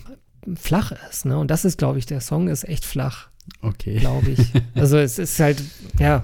flach 0.55 0.93
ist, 1.09 1.25
ne? 1.25 1.37
Und 1.37 1.51
das 1.51 1.65
ist, 1.65 1.77
glaube 1.77 1.99
ich, 1.99 2.05
der 2.05 2.21
Song 2.21 2.47
ist 2.47 2.63
echt 2.63 2.85
flach. 2.85 3.27
Okay. 3.61 3.97
glaube 3.97 4.29
ich. 4.31 4.39
Also 4.75 4.97
es 4.99 5.19
ist 5.19 5.37
halt, 5.41 5.61
ja, 5.99 6.23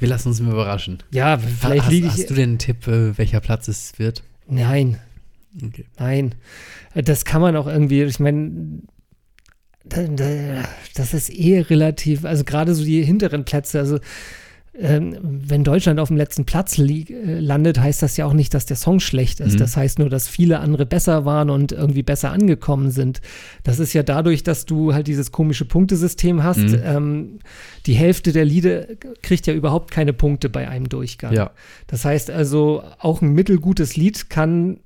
Wir 0.00 0.08
lassen 0.08 0.28
uns 0.28 0.40
mal 0.40 0.52
überraschen. 0.52 0.98
ja, 1.10 1.38
vielleicht 1.38 1.88
liege 1.88 2.06
ich. 2.08 2.12
hast 2.12 2.28
du 2.30 2.34
denn 2.34 2.50
einen 2.50 2.58
Tipp, 2.58 2.86
äh, 2.86 3.16
welcher 3.16 3.40
Platz 3.40 3.68
es 3.68 3.98
wird? 3.98 4.22
nein, 4.46 4.98
Okay. 5.62 5.86
nein. 5.98 6.34
Das 6.94 7.24
kann 7.24 7.40
man 7.40 7.56
auch 7.56 7.68
irgendwie, 7.68 8.02
ich 8.02 8.20
meine, 8.20 8.80
das 9.84 11.14
ist 11.14 11.30
eh 11.30 11.60
relativ, 11.60 12.24
also 12.24 12.44
gerade 12.44 12.74
so 12.74 12.84
die 12.84 13.02
hinteren 13.02 13.44
Plätze, 13.44 13.78
also 13.78 13.98
ähm, 14.76 15.16
wenn 15.22 15.62
Deutschland 15.62 16.00
auf 16.00 16.08
dem 16.08 16.16
letzten 16.16 16.46
Platz 16.46 16.78
äh, 16.78 17.38
landet, 17.38 17.78
heißt 17.78 18.02
das 18.02 18.16
ja 18.16 18.26
auch 18.26 18.32
nicht, 18.32 18.54
dass 18.54 18.66
der 18.66 18.76
Song 18.76 18.98
schlecht 18.98 19.38
ist. 19.38 19.54
Mhm. 19.54 19.58
Das 19.58 19.76
heißt 19.76 20.00
nur, 20.00 20.10
dass 20.10 20.26
viele 20.26 20.58
andere 20.58 20.84
besser 20.84 21.24
waren 21.24 21.48
und 21.48 21.70
irgendwie 21.70 22.02
besser 22.02 22.32
angekommen 22.32 22.90
sind. 22.90 23.20
Das 23.62 23.78
ist 23.78 23.92
ja 23.92 24.02
dadurch, 24.02 24.42
dass 24.42 24.66
du 24.66 24.92
halt 24.92 25.06
dieses 25.06 25.30
komische 25.30 25.64
Punktesystem 25.64 26.42
hast. 26.42 26.58
Mhm. 26.58 26.80
Ähm, 26.82 27.38
die 27.86 27.94
Hälfte 27.94 28.32
der 28.32 28.44
Lieder 28.44 28.86
kriegt 29.22 29.46
ja 29.46 29.54
überhaupt 29.54 29.92
keine 29.92 30.12
Punkte 30.12 30.48
bei 30.48 30.68
einem 30.68 30.88
Durchgang. 30.88 31.32
Ja. 31.34 31.52
Das 31.86 32.04
heißt 32.04 32.30
also, 32.32 32.82
auch 32.98 33.22
ein 33.22 33.32
mittelgutes 33.32 33.94
Lied 33.94 34.28
kann 34.28 34.80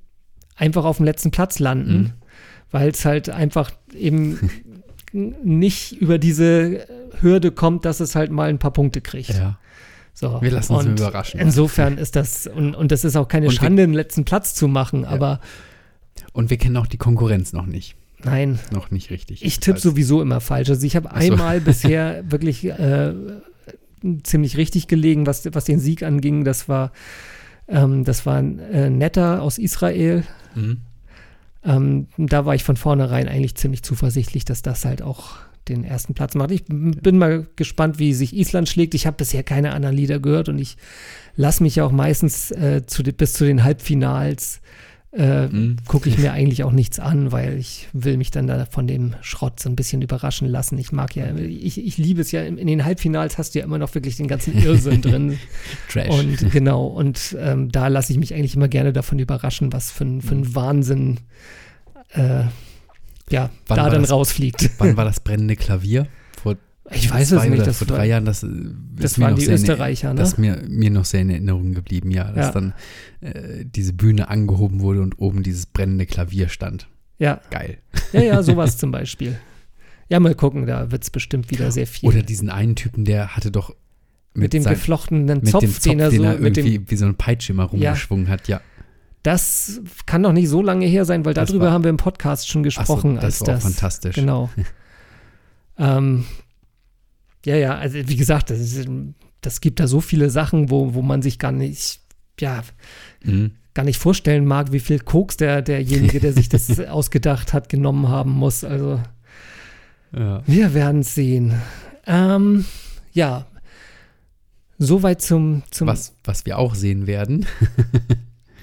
einfach 0.55 0.85
auf 0.85 0.99
dem 0.99 1.07
letzten 1.07 1.31
Platz 1.31 1.61
landen, 1.61 1.99
Mhm. 1.99 2.13
weil 2.73 2.91
es 2.91 3.07
halt 3.07 3.31
einfach 3.31 3.71
eben 3.95 4.51
nicht 5.15 5.93
über 6.01 6.19
diese 6.19 6.87
Hürde 7.21 7.51
kommt, 7.53 7.85
dass 7.85 8.01
es 8.01 8.15
halt 8.15 8.31
mal 8.31 8.49
ein 8.49 8.59
paar 8.59 8.73
Punkte 8.73 9.01
kriegt. 9.01 9.31
Ja. 9.31 9.59
So. 10.15 10.41
Wir 10.43 10.51
lassen 10.51 10.75
uns 10.75 10.87
und 10.87 10.99
überraschen. 10.99 11.39
Insofern 11.41 11.97
ist 11.97 12.17
das, 12.17 12.47
und, 12.47 12.75
und 12.75 12.91
das 12.91 13.05
ist 13.05 13.17
auch 13.17 13.29
keine 13.29 13.47
Und 13.47 13.53
wir- 13.53 13.61
Schande, 13.61 13.83
den 13.85 13.93
letzten 13.95 14.25
Platz 14.25 14.55
zu 14.55 14.67
machen, 14.69 15.05
aber 15.05 15.41
Und 16.33 16.51
wir 16.51 16.57
kennen 16.59 16.77
auch 16.77 16.87
die 16.89 16.97
Konkurrenz 16.99 17.53
noch 17.53 17.67
nicht. 17.67 17.95
nein, 18.25 18.59
Noch 18.73 18.91
nicht 18.91 19.11
richtig. 19.11 19.45
ich 19.45 19.61
tippe 19.61 19.77
Also, 19.77 19.91
sowieso 19.91 20.21
immer 20.21 20.41
falsch. 20.41 20.71
Also 20.71 20.85
ich 20.87 20.97
habe 20.97 21.09
so. 21.09 21.15
einmal 21.15 21.61
bisher 21.63 22.25
wirklich 22.29 22.65
äh, 22.65 23.15
ziemlich 24.25 24.57
richtig 24.57 24.89
gelegen, 24.89 25.27
was, 25.27 25.47
was 25.53 25.65
den 25.65 25.79
Sieg 25.79 26.03
anging. 26.03 26.43
Das 26.45 26.69
war, 26.69 26.91
ähm, 27.69 28.03
das 28.05 28.27
war 28.27 28.37
ein 28.39 28.59
äh, 28.59 28.91
Netter 28.91 29.41
aus 29.43 29.57
Israel. 29.59 30.25
Mhm. 30.57 30.79
Ähm, 31.65 32.09
da 32.17 32.47
war 32.47 32.55
ich 32.55 32.65
von 32.65 32.77
vornherein 32.77 33.29
eigentlich 33.29 33.57
ziemlich 33.57 33.83
zuversichtlich, 33.83 34.45
dass 34.45 34.63
das 34.63 34.85
halt 34.85 35.03
auch 35.03 35.37
den 35.69 35.85
ersten 35.85 36.15
Platz 36.15 36.35
macht. 36.35 36.51
Ich 36.51 36.65
bin 36.67 37.19
mal 37.19 37.47
gespannt, 37.57 37.99
wie 37.99 38.15
sich 38.15 38.35
Island 38.35 38.69
schlägt. 38.69 38.95
Ich 38.95 39.07
habe 39.07 39.17
bisher 39.17 39.43
keine 39.43 39.73
anderen 39.73 39.97
Lieder 39.97 40.19
gehört 40.19 40.49
und 40.49 40.59
ich 40.59 40.77
lasse 41.37 41.63
mich 41.63 41.77
ja 41.77 41.85
auch 41.85 41.93
meistens 41.93 42.51
äh, 42.51 42.87
zu, 42.87 43.03
bis 43.03 43.35
zu 43.35 43.45
den 43.45 43.65
Halbfinals 43.65 44.61
äh, 45.13 45.47
Mhm. 45.49 45.77
gucke 45.87 46.09
ich 46.11 46.19
mir 46.19 46.33
eigentlich 46.33 46.65
auch 46.65 46.71
nichts 46.73 46.99
an, 46.99 47.33
weil 47.33 47.57
ich 47.59 47.89
will 47.95 48.17
mich 48.19 48.31
dann 48.31 48.47
da 48.47 48.67
von 48.67 48.87
dem 48.87 49.15
Schrott 49.23 49.59
so 49.59 49.69
ein 49.71 49.75
bisschen 49.77 50.03
überraschen 50.03 50.47
lassen. 50.49 50.77
Ich 50.79 50.93
mag 50.93 51.17
ja, 51.17 51.35
ich, 51.35 51.83
ich 51.85 51.97
liebe 51.97 52.21
es 52.21 52.31
ja, 52.31 52.43
in 52.43 52.67
den 52.67 52.85
Halbfinals 52.85 53.39
hast 53.39 53.55
du 53.55 53.61
ja 53.61 53.65
immer 53.65 53.79
noch 53.79 53.95
wirklich 53.95 54.17
den 54.17 54.29
ganzen 54.29 54.57
Irrsinn 54.63 55.01
drin. 55.01 55.39
Trash. 55.91 56.09
Und 56.11 56.51
genau, 56.51 56.87
und 56.87 57.35
ähm, 57.41 57.71
da 57.73 57.89
lasse 57.89 58.13
ich 58.13 58.19
mich 58.19 58.35
eigentlich 58.35 58.55
immer 58.55 58.69
gerne 58.69 58.93
davon 58.93 59.19
überraschen, 59.19 59.73
was 59.73 59.91
für 59.91 60.05
ein, 60.05 60.21
für 60.21 60.35
ein 60.35 60.55
Wahnsinn 60.55 61.21
äh, 62.15 62.45
ja, 63.31 63.51
Wann 63.67 63.77
da 63.77 63.91
dann 63.91 64.03
das? 64.03 64.11
rausfliegt. 64.11 64.71
Wann 64.79 64.97
war 64.97 65.05
das 65.05 65.21
brennende 65.21 65.57
Klavier? 65.57 66.07
Ich 66.91 67.11
weiß 67.11 67.33
es 67.33 67.45
nicht. 67.49 67.67
Das, 67.67 67.79
vor 67.79 67.89
war, 67.91 67.97
drei 67.99 68.07
Jahren, 68.07 68.25
das, 68.25 68.47
das 68.97 69.19
waren 69.21 69.35
die 69.37 69.43
sehr 69.43 69.57
in- 69.57 69.61
Österreicher, 69.63 70.15
ne? 70.15 70.21
Das 70.21 70.31
ist 70.33 70.39
mir, 70.39 70.63
mir 70.69 70.91
noch 70.91 71.05
sehr 71.05 71.21
in 71.23 71.31
Erinnerung 71.31 71.75
geblieben, 71.75 72.11
ja. 72.11 72.33
Dass 72.33 72.47
Ja. 72.47 72.53
dann 72.53 72.75
äh, 73.21 73.65
diese 73.65 73.93
Bühne 73.93 74.29
angehoben 74.29 74.81
wurde 74.81 75.03
und 75.03 75.19
oben 75.19 75.43
dieses 75.43 75.67
brennende 75.67 76.07
Klavier 76.07 76.49
stand. 76.49 76.89
ja, 77.19 77.41
Geil. 77.51 77.79
ja, 78.13 78.21
ja, 78.23 78.43
sowas 78.43 78.77
zum 78.79 78.91
Beispiel. 78.91 79.39
Ja, 80.09 80.21
mal 80.21 80.35
gucken, 80.35 80.67
da 80.67 80.91
wird 80.91 81.03
es 81.03 81.11
bestimmt 81.11 81.51
wieder 81.51 81.71
sehr 81.71 81.87
viel. 81.87 82.09
Oder 82.09 82.23
diesen 82.23 82.49
einen 82.49 82.75
Typen, 82.77 83.05
der 83.05 83.37
hatte 83.37 83.51
doch 83.51 83.75
mit, 84.33 84.53
dem 84.55 84.63
sein- 84.63 84.73
geflochtenen 84.75 85.27
mit 85.41 85.49
Zopf, 85.49 85.61
dem 85.61 85.73
Zopf, 85.73 85.83
den 85.83 86.01
er 86.01 86.11
so, 86.11 86.23
er 86.23 86.39
mit 86.39 86.57
irgendwie 86.57 86.79
dem, 86.79 86.91
wie 86.91 86.97
so 86.97 87.05
eine 87.05 87.15
Peitsche 87.15 87.53
immer 87.53 87.65
rumgeschwungen 87.65 88.29
hat, 88.29 88.49
ja. 88.49 88.61
das 89.23 89.83
kann 90.07 90.23
doch 90.23 90.33
nicht 90.33 90.49
so 90.49 90.63
lange 90.63 90.87
her 90.87 91.05
sein, 91.05 91.25
weil 91.27 91.35
Das 91.35 91.49
darüber 91.49 91.67
war- 91.67 91.73
haben 91.73 91.85
wir 91.85 91.91
im 91.91 91.97
Podcast 91.99 92.49
schon 92.49 92.63
gesprochen. 92.63 93.17
das 93.17 93.25
als 93.25 93.41
war 93.43 93.47
das, 93.55 93.63
fantastisch. 93.65 94.15
Genau. 94.15 94.49
ähm, 95.79 96.25
ja, 97.49 97.57
ja, 97.57 97.79
also 97.79 97.99
wie 98.07 98.17
gesagt, 98.17 98.51
das, 98.51 98.59
ist, 98.61 98.89
das 99.41 99.61
gibt 99.61 99.81
da 99.81 99.87
so 99.87 100.01
viele 100.01 100.31
Sachen, 100.31 100.71
wo, 100.71 100.95
wo 100.95 101.03
man 101.03 101.23
sich 101.23 101.39
gar 101.39 101.53
nicht, 101.53 102.01
ja, 102.41 102.63
Mhm. 103.25 103.53
gar 103.75 103.85
nicht 103.85 103.99
vorstellen 103.99 104.45
mag, 104.45 104.73
wie 104.73 104.81
viel 104.81 104.99
Koks 105.01 105.37
der, 105.37 105.63
derjenige, 105.63 106.21
der 106.21 106.33
sich 106.33 106.49
das 106.49 106.79
ausgedacht 106.89 107.53
hat, 107.53 107.69
genommen 107.69 108.09
haben 108.09 108.33
muss. 108.33 108.65
Also 108.65 109.01
Ja. 110.17 110.43
wir 110.47 110.75
werden 110.75 111.01
es 111.01 111.15
sehen. 111.15 111.55
Ähm, 112.07 112.65
ja, 113.13 113.47
soweit 114.79 115.21
zum, 115.23 115.63
zum 115.71 115.89
Was, 115.89 116.13
was 116.25 116.45
wir 116.47 116.59
auch 116.59 116.75
sehen 116.75 117.07
werden. 117.07 117.47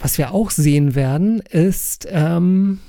Was 0.01 0.17
wir 0.19 0.31
auch 0.33 0.51
sehen 0.51 0.93
werden, 0.93 1.39
ist, 1.39 2.05
ähm, 2.11 2.79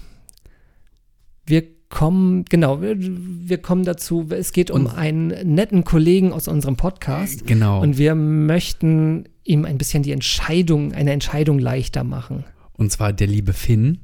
wir 1.46 1.62
kommen, 1.88 2.44
genau, 2.46 2.80
wir, 2.82 2.96
wir 2.98 3.58
kommen 3.58 3.84
dazu, 3.84 4.26
es 4.30 4.52
geht 4.52 4.70
um 4.70 4.86
Und- 4.86 4.94
einen 4.96 5.54
netten 5.54 5.84
Kollegen 5.84 6.32
aus 6.32 6.48
unserem 6.48 6.76
Podcast 6.76 7.46
Genau. 7.46 7.80
und 7.82 7.96
wir 7.98 8.14
möchten 8.14 9.24
ihm 9.44 9.64
ein 9.64 9.78
bisschen 9.78 10.02
die 10.02 10.12
Entscheidung, 10.12 10.92
eine 10.92 11.12
Entscheidung 11.12 11.58
leichter 11.58 12.02
machen. 12.04 12.44
Und 12.72 12.90
zwar 12.92 13.12
der 13.12 13.28
liebe 13.28 13.52
Finn, 13.52 13.98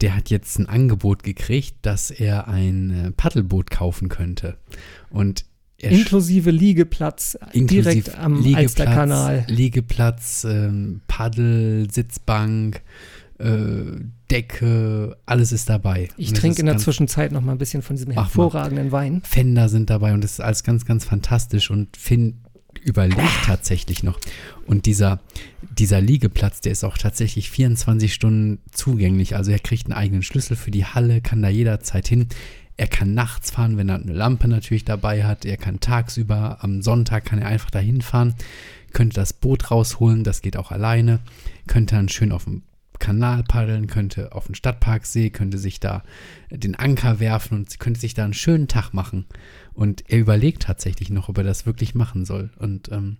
der 0.00 0.14
hat 0.14 0.28
jetzt 0.28 0.58
ein 0.58 0.66
Angebot 0.68 1.22
gekriegt, 1.22 1.76
dass 1.82 2.10
er 2.10 2.46
ein 2.48 2.90
äh, 2.90 3.10
Paddelboot 3.12 3.70
kaufen 3.70 4.08
könnte. 4.08 4.58
Und 5.10 5.44
Inklusive 5.78 6.50
Liegeplatz 6.50 7.36
inklusive 7.52 7.82
direkt 7.90 8.18
am 8.18 8.36
Liegeplatz, 8.36 8.56
Alsterkanal. 8.78 9.44
Liegeplatz, 9.48 10.46
ähm, 10.48 11.00
Paddel, 11.08 11.88
Sitzbank, 11.90 12.80
Decke, 14.30 15.16
alles 15.26 15.52
ist 15.52 15.68
dabei. 15.68 16.08
Ich 16.16 16.32
es 16.32 16.40
trinke 16.40 16.60
in 16.60 16.66
der 16.66 16.78
Zwischenzeit 16.78 17.30
noch 17.30 17.42
mal 17.42 17.52
ein 17.52 17.58
bisschen 17.58 17.82
von 17.82 17.96
diesem 17.96 18.12
hervorragenden 18.12 18.90
Wein. 18.90 19.22
Fender 19.24 19.68
sind 19.68 19.90
dabei 19.90 20.14
und 20.14 20.24
das 20.24 20.32
ist 20.32 20.40
alles 20.40 20.64
ganz, 20.64 20.86
ganz 20.86 21.04
fantastisch. 21.04 21.70
Und 21.70 21.96
Finn 21.96 22.40
überlegt 22.82 23.44
tatsächlich 23.44 24.02
noch. 24.02 24.18
Und 24.66 24.86
dieser, 24.86 25.20
dieser 25.78 26.00
Liegeplatz, 26.00 26.60
der 26.60 26.72
ist 26.72 26.84
auch 26.84 26.96
tatsächlich 26.96 27.50
24 27.50 28.12
Stunden 28.12 28.60
zugänglich. 28.70 29.36
Also 29.36 29.50
er 29.50 29.58
kriegt 29.58 29.86
einen 29.86 29.94
eigenen 29.94 30.22
Schlüssel 30.22 30.56
für 30.56 30.70
die 30.70 30.86
Halle, 30.86 31.20
kann 31.20 31.42
da 31.42 31.48
jederzeit 31.48 32.08
hin. 32.08 32.28
Er 32.76 32.88
kann 32.88 33.14
nachts 33.14 33.50
fahren, 33.50 33.76
wenn 33.76 33.88
er 33.88 33.96
eine 33.96 34.12
Lampe 34.12 34.48
natürlich 34.48 34.84
dabei 34.84 35.24
hat. 35.24 35.44
Er 35.44 35.56
kann 35.56 35.80
tagsüber, 35.80 36.58
am 36.60 36.82
Sonntag 36.82 37.24
kann 37.24 37.38
er 37.38 37.48
einfach 37.48 37.70
dahin 37.70 38.00
fahren, 38.00 38.34
könnte 38.92 39.16
das 39.16 39.32
Boot 39.32 39.70
rausholen, 39.70 40.24
das 40.24 40.42
geht 40.42 40.56
auch 40.56 40.72
alleine, 40.72 41.20
könnte 41.66 41.94
dann 41.94 42.08
schön 42.08 42.32
auf 42.32 42.44
dem 42.44 42.62
Kanal 43.04 43.44
paddeln, 43.44 43.86
könnte 43.86 44.32
auf 44.32 44.46
den 44.46 44.54
Stadtparksee, 44.54 45.28
könnte 45.28 45.58
sich 45.58 45.78
da 45.78 46.02
den 46.50 46.74
Anker 46.74 47.20
werfen 47.20 47.58
und 47.58 47.78
könnte 47.78 48.00
sich 48.00 48.14
da 48.14 48.24
einen 48.24 48.32
schönen 48.32 48.66
Tag 48.66 48.94
machen. 48.94 49.26
Und 49.74 50.08
er 50.08 50.18
überlegt 50.18 50.62
tatsächlich 50.62 51.10
noch, 51.10 51.28
ob 51.28 51.36
er 51.36 51.44
das 51.44 51.66
wirklich 51.66 51.94
machen 51.94 52.24
soll. 52.24 52.50
Und 52.58 52.90
ähm, 52.90 53.18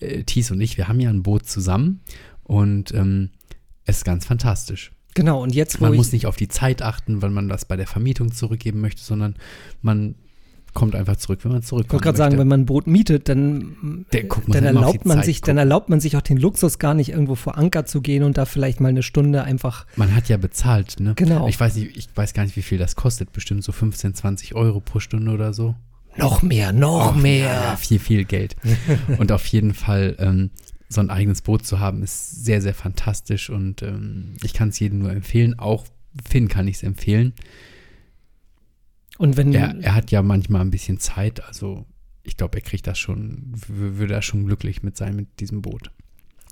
äh, 0.00 0.22
Thies 0.22 0.50
und 0.50 0.60
ich, 0.62 0.78
wir 0.78 0.88
haben 0.88 1.00
ja 1.00 1.10
ein 1.10 1.22
Boot 1.22 1.46
zusammen 1.46 2.00
und 2.44 2.94
ähm, 2.94 3.28
es 3.84 3.98
ist 3.98 4.04
ganz 4.06 4.24
fantastisch. 4.24 4.92
Genau, 5.14 5.42
und 5.42 5.54
jetzt, 5.54 5.80
wo 5.80 5.84
Man 5.84 5.96
muss 5.96 6.12
nicht 6.12 6.24
auf 6.24 6.36
die 6.36 6.48
Zeit 6.48 6.80
achten, 6.80 7.20
wann 7.20 7.34
man 7.34 7.50
das 7.50 7.66
bei 7.66 7.76
der 7.76 7.86
Vermietung 7.86 8.32
zurückgeben 8.32 8.80
möchte, 8.80 9.02
sondern 9.02 9.34
man 9.82 10.14
kommt 10.76 10.94
einfach 10.94 11.16
zurück, 11.16 11.40
wenn 11.42 11.50
man 11.52 11.62
Ich 11.62 11.66
zurückkommt. 11.66 11.92
wollte 11.94 12.04
gerade 12.04 12.18
sagen, 12.18 12.38
wenn 12.38 12.46
man 12.46 12.60
ein 12.60 12.66
Boot 12.66 12.86
mietet, 12.86 13.28
dann, 13.28 13.76
man 13.80 14.06
dann 14.12 14.28
auf 14.28 14.64
erlaubt 14.64 15.04
man 15.06 15.16
Zeit 15.18 15.24
sich, 15.24 15.40
dann 15.40 15.46
gucken. 15.56 15.58
erlaubt 15.58 15.88
man 15.88 15.98
sich 16.00 16.16
auch 16.16 16.22
den 16.22 16.36
Luxus 16.36 16.78
gar 16.78 16.94
nicht 16.94 17.08
irgendwo 17.08 17.34
vor 17.34 17.58
Anker 17.58 17.84
zu 17.86 18.00
gehen 18.00 18.22
und 18.22 18.38
da 18.38 18.44
vielleicht 18.44 18.80
mal 18.80 18.90
eine 18.90 19.02
Stunde 19.02 19.42
einfach. 19.42 19.86
Man 19.96 20.14
hat 20.14 20.28
ja 20.28 20.36
bezahlt, 20.36 21.00
ne? 21.00 21.14
Genau. 21.16 21.48
Ich 21.48 21.58
weiß 21.58 21.74
nicht, 21.74 21.96
ich 21.96 22.08
weiß 22.14 22.32
gar 22.34 22.44
nicht, 22.44 22.54
wie 22.56 22.62
viel 22.62 22.78
das 22.78 22.94
kostet. 22.94 23.32
Bestimmt 23.32 23.64
so 23.64 23.72
15, 23.72 24.14
20 24.14 24.54
Euro 24.54 24.78
pro 24.80 25.00
Stunde 25.00 25.32
oder 25.32 25.52
so. 25.52 25.74
Noch 26.16 26.42
mehr, 26.42 26.72
noch 26.72 27.14
Oh, 27.16 27.18
mehr. 27.18 27.46
Ja, 27.52 27.76
viel, 27.76 27.98
viel 27.98 28.24
Geld. 28.24 28.56
und 29.18 29.32
auf 29.32 29.46
jeden 29.48 29.74
Fall 29.74 30.14
ähm, 30.18 30.50
so 30.88 31.00
ein 31.00 31.10
eigenes 31.10 31.42
Boot 31.42 31.66
zu 31.66 31.80
haben, 31.80 32.02
ist 32.02 32.44
sehr, 32.44 32.62
sehr 32.62 32.74
fantastisch 32.74 33.50
und 33.50 33.82
ähm, 33.82 34.34
ich 34.42 34.54
kann 34.54 34.68
es 34.68 34.78
jedem 34.78 35.00
nur 35.00 35.10
empfehlen. 35.10 35.58
Auch 35.58 35.84
Finn 36.26 36.48
kann 36.48 36.68
ich 36.68 36.76
es 36.76 36.82
empfehlen. 36.82 37.34
Und 39.18 39.36
wenn, 39.36 39.52
Er, 39.52 39.74
er 39.80 39.94
hat 39.94 40.10
ja 40.10 40.22
manchmal 40.22 40.60
ein 40.60 40.70
bisschen 40.70 40.98
Zeit, 40.98 41.44
also 41.44 41.86
ich 42.22 42.36
glaube, 42.36 42.58
er 42.58 42.62
kriegt 42.62 42.86
das 42.86 42.98
schon, 42.98 43.52
würde 43.68 44.14
da 44.14 44.22
schon 44.22 44.46
glücklich 44.46 44.82
mit 44.82 44.96
sein 44.96 45.16
mit 45.16 45.40
diesem 45.40 45.62
Boot. 45.62 45.90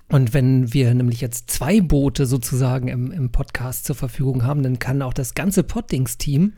und 0.09 0.33
wenn 0.33 0.73
wir 0.73 0.93
nämlich 0.93 1.21
jetzt 1.21 1.49
zwei 1.51 1.81
Boote 1.81 2.25
sozusagen 2.25 2.87
im, 2.87 3.11
im 3.11 3.31
Podcast 3.31 3.85
zur 3.85 3.95
Verfügung 3.95 4.43
haben, 4.43 4.63
dann 4.63 4.79
kann 4.79 5.01
auch 5.01 5.13
das 5.13 5.33
ganze 5.33 5.63
Poddings-Team 5.63 6.53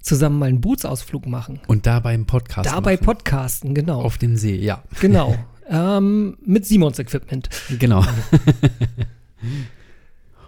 zusammen 0.00 0.38
mal 0.38 0.46
einen 0.48 0.60
Bootsausflug 0.60 1.26
machen. 1.26 1.60
Und 1.66 1.86
da 1.86 2.00
beim 2.00 2.26
Podcast. 2.26 2.70
Dabei 2.70 2.94
machen. 2.94 3.04
podcasten, 3.04 3.74
genau. 3.74 4.02
Auf 4.02 4.18
dem 4.18 4.36
See, 4.36 4.56
ja, 4.56 4.82
Genau. 5.00 5.36
ähm, 5.68 6.36
mit 6.44 6.64
Simons 6.66 6.98
Equipment. 6.98 7.48
genau. 7.78 8.04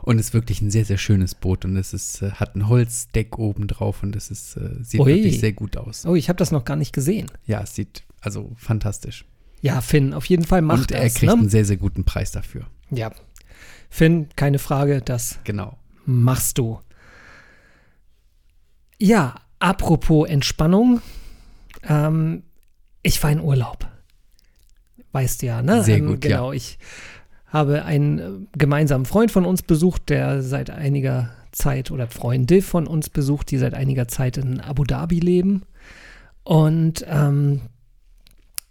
und 0.08 0.18
es 0.18 0.28
ist 0.28 0.32
wirklich 0.34 0.62
ein 0.62 0.70
sehr, 0.70 0.86
sehr 0.86 0.96
schönes 0.96 1.34
Boot 1.34 1.66
und 1.66 1.76
es 1.76 1.92
ist, 1.92 2.22
äh, 2.22 2.30
hat 2.30 2.56
ein 2.56 2.66
Holzdeck 2.66 3.38
oben 3.38 3.66
drauf 3.66 4.02
und 4.02 4.16
es 4.16 4.30
ist, 4.30 4.56
äh, 4.56 4.82
sieht 4.82 5.00
Ui. 5.00 5.06
wirklich 5.06 5.38
sehr 5.38 5.52
gut 5.52 5.76
aus. 5.76 6.06
Oh, 6.06 6.14
ich 6.14 6.30
habe 6.30 6.38
das 6.38 6.50
noch 6.50 6.64
gar 6.64 6.76
nicht 6.76 6.94
gesehen. 6.94 7.30
Ja, 7.44 7.60
es 7.60 7.74
sieht 7.74 8.04
also 8.22 8.52
fantastisch. 8.56 9.26
Ja, 9.60 9.82
Finn, 9.82 10.14
auf 10.14 10.24
jeden 10.24 10.46
Fall 10.46 10.62
macht 10.62 10.80
und 10.80 10.92
er 10.92 11.02
das. 11.04 11.14
kriegt 11.16 11.30
einen 11.30 11.42
Ne? 11.42 11.48
sehr, 11.50 11.66
sehr 11.66 11.76
guten 11.76 12.04
Preis 12.04 12.30
dafür. 12.32 12.66
Ja. 12.90 13.10
Finn, 13.90 14.28
keine 14.34 14.58
Frage, 14.58 15.02
das 15.02 15.40
Genau. 15.44 15.76
machst 16.06 16.56
du. 16.56 16.80
Ja, 18.98 19.34
apropos 19.58 20.26
Entspannung. 20.26 21.02
Ähm, 21.86 22.44
ich 23.02 23.22
war 23.22 23.30
in 23.30 23.40
Urlaub. 23.40 23.86
Weißt 25.12 25.42
du 25.42 25.46
ja, 25.46 25.60
ne? 25.60 25.84
Sehr 25.84 25.98
ähm, 25.98 26.06
gut, 26.06 26.24
ja. 26.24 26.30
Genau, 26.38 26.52
ich 26.52 26.78
habe 27.48 27.84
einen 27.84 28.18
äh, 28.18 28.30
gemeinsamen 28.56 29.06
Freund 29.06 29.30
von 29.30 29.44
uns 29.44 29.62
besucht, 29.62 30.08
der 30.10 30.42
seit 30.42 30.70
einiger 30.70 31.30
Zeit 31.52 31.90
oder 31.90 32.06
Freunde 32.06 32.62
von 32.62 32.86
uns 32.86 33.08
besucht, 33.08 33.50
die 33.50 33.58
seit 33.58 33.74
einiger 33.74 34.08
Zeit 34.08 34.36
in 34.36 34.60
Abu 34.60 34.84
Dhabi 34.84 35.18
leben. 35.18 35.62
Und 36.44 37.04
ähm, 37.08 37.62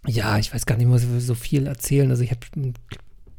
ja, 0.06 0.38
ich 0.38 0.54
weiß 0.54 0.66
gar 0.66 0.76
nicht, 0.76 0.86
muss 0.86 1.02
ich 1.02 1.24
so 1.24 1.34
viel 1.34 1.66
erzählen. 1.66 2.10
Also 2.10 2.22
ich 2.22 2.30
habe 2.30 2.40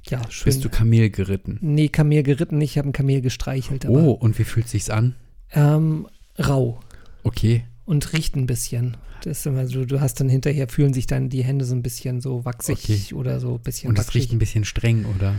ja 0.08 0.22
schön. 0.30 0.46
Bist 0.46 0.64
du 0.64 0.70
Kamel 0.70 1.10
geritten? 1.10 1.58
Nee, 1.62 1.90
Kamel 1.90 2.24
geritten 2.24 2.58
nicht, 2.58 2.72
ich 2.72 2.78
habe 2.78 2.90
ein 2.90 2.94
Kamel 2.94 3.22
gestreichelt. 3.22 3.86
Oh, 3.86 4.12
und 4.12 4.38
wie 4.40 4.44
fühlt 4.44 4.68
sich's 4.68 4.90
an? 4.90 5.16
Ähm, 5.52 6.08
rau. 6.38 6.80
Okay. 7.24 7.64
Und 7.90 8.14
riecht 8.14 8.36
ein 8.36 8.46
bisschen. 8.46 8.98
Das 9.24 9.40
ist 9.40 9.46
immer 9.48 9.68
so, 9.68 9.84
du 9.84 10.00
hast 10.00 10.20
dann 10.20 10.30
hinterher, 10.30 10.68
fühlen 10.70 10.94
sich 10.94 11.08
dann 11.08 11.30
die 11.30 11.44
Hände 11.44 11.66
so 11.66 11.76
ein 11.76 11.82
bisschen 11.82 12.22
so 12.22 12.46
wachsig 12.46 12.78
Okay. 12.84 13.14
oder 13.16 13.40
so 13.40 13.56
ein 13.56 13.60
bisschen 13.60 13.90
Und 13.90 13.98
das 13.98 14.08
wachsig. 14.08 14.22
riecht 14.24 14.34
ein 14.34 14.40
bisschen 14.40 14.64
streng, 14.64 15.06
oder? 15.16 15.36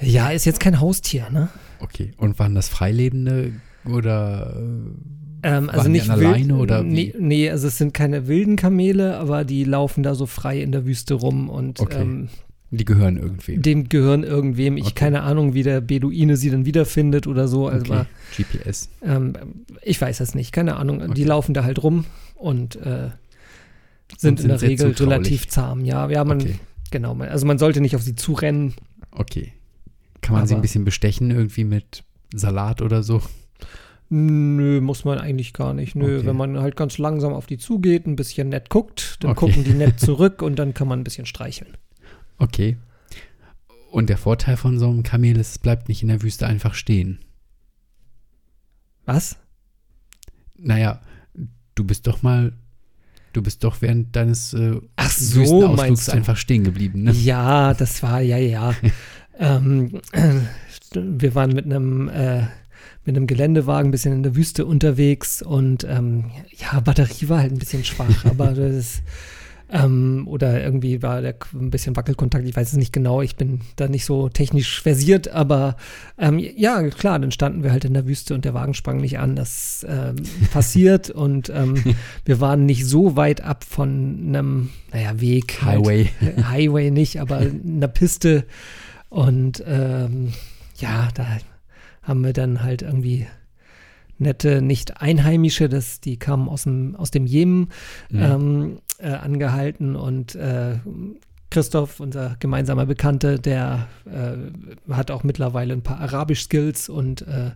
Ja, 0.00 0.30
ist 0.30 0.44
jetzt 0.44 0.60
kein 0.60 0.80
Haustier, 0.80 1.30
ne? 1.30 1.48
Okay. 1.80 2.12
Und 2.18 2.38
waren 2.38 2.54
das 2.54 2.68
Freilebende 2.68 3.52
oder 3.84 4.54
äh, 4.56 5.48
Ähm, 5.48 5.70
also 5.70 5.84
Waren 5.84 5.92
die 5.94 5.98
nicht 6.00 6.10
an 6.10 6.18
wild, 6.20 6.28
alleine 6.28 6.56
oder 6.56 6.82
nee, 6.82 7.14
nee, 7.18 7.48
also 7.48 7.68
es 7.68 7.78
sind 7.78 7.94
keine 7.94 8.26
wilden 8.26 8.56
Kamele, 8.56 9.16
aber 9.18 9.44
die 9.44 9.62
laufen 9.64 10.02
da 10.02 10.14
so 10.16 10.26
frei 10.26 10.60
in 10.60 10.72
der 10.72 10.84
Wüste 10.84 11.14
rum 11.14 11.48
und 11.48 11.78
Okay. 11.80 12.02
ähm, 12.02 12.28
die 12.70 12.84
gehören 12.84 13.16
irgendwie? 13.16 13.56
dem 13.56 13.88
gehören 13.88 14.24
irgendwem. 14.24 14.76
Ich 14.76 14.84
Okay. 14.84 14.94
keine 14.94 15.22
Ahnung, 15.22 15.54
wie 15.54 15.62
der 15.62 15.80
Beduine 15.80 16.36
sie 16.36 16.50
dann 16.50 16.66
wiederfindet 16.66 17.26
oder 17.26 17.48
so. 17.48 17.66
Also 17.68 17.92
okay. 17.94 18.04
GPS. 18.36 18.88
ähm, 19.02 19.32
ich 19.82 20.00
weiß 20.00 20.20
es 20.20 20.34
nicht, 20.34 20.52
keine 20.52 20.76
Ahnung. 20.76 20.98
Die 21.00 21.06
Okay. 21.10 21.24
laufen 21.24 21.54
da 21.54 21.64
halt 21.64 21.82
rum 21.82 22.04
und 22.34 22.76
äh, 22.76 23.10
sind, 24.16 24.38
Und 24.38 24.44
in 24.44 24.48
der 24.48 24.58
sind 24.58 24.68
Regel 24.68 24.94
zutraulich. 24.94 25.12
relativ 25.18 25.48
zahm. 25.48 25.84
Ja, 25.84 26.08
ja, 26.10 26.24
man, 26.24 26.44
genau. 26.90 27.14
man- 27.14 27.28
Also 27.28 27.46
man 27.46 27.58
sollte 27.58 27.80
nicht 27.80 27.94
auf 27.96 28.02
sie 28.02 28.14
zurennen. 28.16 28.74
Okay. 29.12 29.52
Kann 30.20 30.34
man 30.34 30.46
sie 30.46 30.54
Aber- 30.54 30.60
ein 30.60 30.62
bisschen 30.62 30.84
bestechen, 30.84 31.30
irgendwie 31.30 31.64
mit 31.64 32.04
Salat 32.34 32.82
oder 32.82 33.02
so? 33.02 33.22
Nö, 34.10 34.80
muss 34.80 35.04
man 35.04 35.18
eigentlich 35.18 35.52
gar 35.52 35.74
nicht. 35.74 35.94
Nö, 35.94 36.18
Okay. 36.18 36.26
wenn 36.26 36.36
man 36.36 36.58
halt 36.58 36.76
ganz 36.76 36.96
langsam 36.98 37.34
auf 37.34 37.46
die 37.46 37.58
zugeht, 37.58 38.06
ein 38.06 38.16
bisschen 38.16 38.48
nett 38.48 38.70
guckt, 38.70 39.16
dann 39.20 39.32
Okay. 39.32 39.46
gucken 39.46 39.64
die 39.64 39.72
nett 39.74 40.00
zurück 40.00 40.40
und 40.42 40.58
dann 40.58 40.72
kann 40.72 40.88
man 40.88 41.00
ein 41.00 41.04
bisschen 41.04 41.26
streicheln. 41.26 41.74
Okay. 42.38 42.76
Und 43.90 44.08
der 44.08 44.18
Vorteil 44.18 44.56
von 44.56 44.78
so 44.78 44.88
einem 44.88 45.02
Kamel 45.02 45.36
ist, 45.38 45.50
es 45.50 45.58
bleibt 45.58 45.88
nicht 45.88 46.02
in 46.02 46.08
der 46.08 46.22
Wüste 46.22 46.46
einfach 46.46 46.74
stehen. 46.74 47.18
Was? 49.06 49.36
Naja, 50.58 51.00
du 51.74 51.84
bist 51.84 52.06
doch 52.06 52.22
mal, 52.22 52.52
du 53.32 53.42
bist 53.42 53.64
doch 53.64 53.80
während 53.80 54.14
deines 54.14 54.52
äh, 54.52 54.80
Ach 54.96 55.10
so, 55.10 55.40
Wüstenausflugs 55.40 55.76
meinst 55.76 56.08
du? 56.08 56.12
einfach 56.12 56.36
stehen 56.36 56.64
geblieben, 56.64 57.04
ne? 57.04 57.12
Ja, 57.12 57.72
das 57.74 58.02
war, 58.02 58.20
ja, 58.20 58.36
ja. 58.36 58.74
ähm, 59.38 60.00
äh, 60.12 60.34
wir 60.94 61.34
waren 61.34 61.52
mit 61.52 61.64
einem, 61.64 62.08
äh, 62.08 62.42
mit 63.04 63.16
einem 63.16 63.26
Geländewagen 63.26 63.88
ein 63.88 63.92
bisschen 63.92 64.12
in 64.12 64.22
der 64.22 64.36
Wüste 64.36 64.66
unterwegs 64.66 65.40
und 65.40 65.84
ähm, 65.84 66.30
ja, 66.56 66.78
Batterie 66.80 67.28
war 67.28 67.38
halt 67.38 67.52
ein 67.52 67.58
bisschen 67.58 67.84
schwach, 67.84 68.26
aber 68.26 68.48
das 68.54 69.00
ähm, 69.70 70.26
oder 70.26 70.62
irgendwie 70.62 71.02
war 71.02 71.20
der 71.20 71.34
ein 71.54 71.70
bisschen 71.70 71.96
Wackelkontakt, 71.96 72.46
ich 72.46 72.56
weiß 72.56 72.68
es 72.68 72.76
nicht 72.78 72.92
genau, 72.92 73.20
ich 73.20 73.36
bin 73.36 73.60
da 73.76 73.88
nicht 73.88 74.04
so 74.04 74.28
technisch 74.28 74.80
versiert, 74.82 75.28
aber 75.28 75.76
ähm, 76.16 76.38
ja, 76.38 76.82
klar, 76.88 77.18
dann 77.18 77.30
standen 77.30 77.62
wir 77.62 77.72
halt 77.72 77.84
in 77.84 77.94
der 77.94 78.06
Wüste 78.06 78.34
und 78.34 78.44
der 78.44 78.54
Wagen 78.54 78.74
sprang 78.74 78.98
nicht 78.98 79.18
an, 79.18 79.36
das 79.36 79.84
ähm, 79.88 80.16
passiert 80.52 81.10
und 81.10 81.50
ähm, 81.54 81.96
wir 82.24 82.40
waren 82.40 82.64
nicht 82.66 82.86
so 82.86 83.16
weit 83.16 83.42
ab 83.42 83.64
von 83.64 84.18
einem, 84.28 84.70
naja, 84.92 85.20
Weg. 85.20 85.58
halt. 85.62 85.80
Highway. 85.80 86.10
Highway 86.48 86.90
nicht, 86.90 87.20
aber 87.20 87.38
einer 87.38 87.88
Piste. 87.88 88.44
Und 89.10 89.62
ähm, 89.66 90.32
ja, 90.76 91.08
da 91.14 91.26
haben 92.02 92.24
wir 92.24 92.32
dann 92.32 92.62
halt 92.62 92.82
irgendwie 92.82 93.26
nette, 94.18 94.60
nicht 94.62 95.00
Einheimische, 95.00 95.68
das, 95.68 96.00
die 96.00 96.18
kamen 96.18 96.48
aus 96.48 96.64
dem, 96.64 96.96
aus 96.96 97.10
dem 97.10 97.26
Jemen 97.26 97.68
Mhm. 98.10 98.22
ähm, 98.22 98.78
äh, 98.98 99.08
angehalten 99.10 99.96
und 99.96 100.34
äh, 100.34 100.76
Christoph, 101.50 102.00
unser 102.00 102.36
gemeinsamer 102.40 102.84
Bekannte, 102.86 103.38
der 103.38 103.88
äh, 104.06 104.92
hat 104.92 105.10
auch 105.10 105.24
mittlerweile 105.24 105.72
ein 105.72 105.82
paar 105.82 105.98
Arabisch-Skills 106.00 106.88
und 106.88 107.22
äh, 107.22 107.52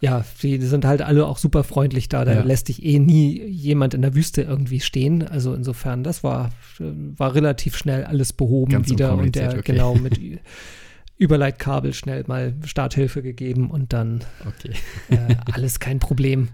ja, 0.00 0.24
die 0.42 0.58
sind 0.62 0.84
halt 0.84 1.02
alle 1.02 1.26
auch 1.26 1.38
super 1.38 1.64
freundlich 1.64 2.08
da. 2.08 2.24
Da 2.24 2.34
Ja. 2.34 2.42
lässt 2.42 2.68
dich 2.68 2.84
eh 2.84 2.98
nie 3.00 3.42
jemand 3.46 3.94
in 3.94 4.02
der 4.02 4.14
Wüste 4.14 4.42
irgendwie 4.42 4.78
stehen. 4.80 5.26
Also 5.26 5.52
insofern, 5.54 6.04
das 6.04 6.22
war, 6.22 6.50
war 6.78 7.34
relativ 7.34 7.76
schnell 7.76 8.04
alles 8.04 8.32
behoben 8.32 8.70
Ganz 8.72 8.88
wieder 8.88 9.16
und 9.16 9.34
der 9.34 9.50
okay. 9.50 9.62
genau 9.64 9.96
mit 9.96 10.18
Überleitkabel 11.18 11.92
schnell 11.94 12.22
mal 12.28 12.54
Starthilfe 12.64 13.22
gegeben 13.22 13.70
und 13.70 13.92
dann 13.92 14.20
Okay. 14.46 14.72
äh, 15.10 15.34
alles 15.52 15.80
kein 15.80 15.98
Problem. 15.98 16.48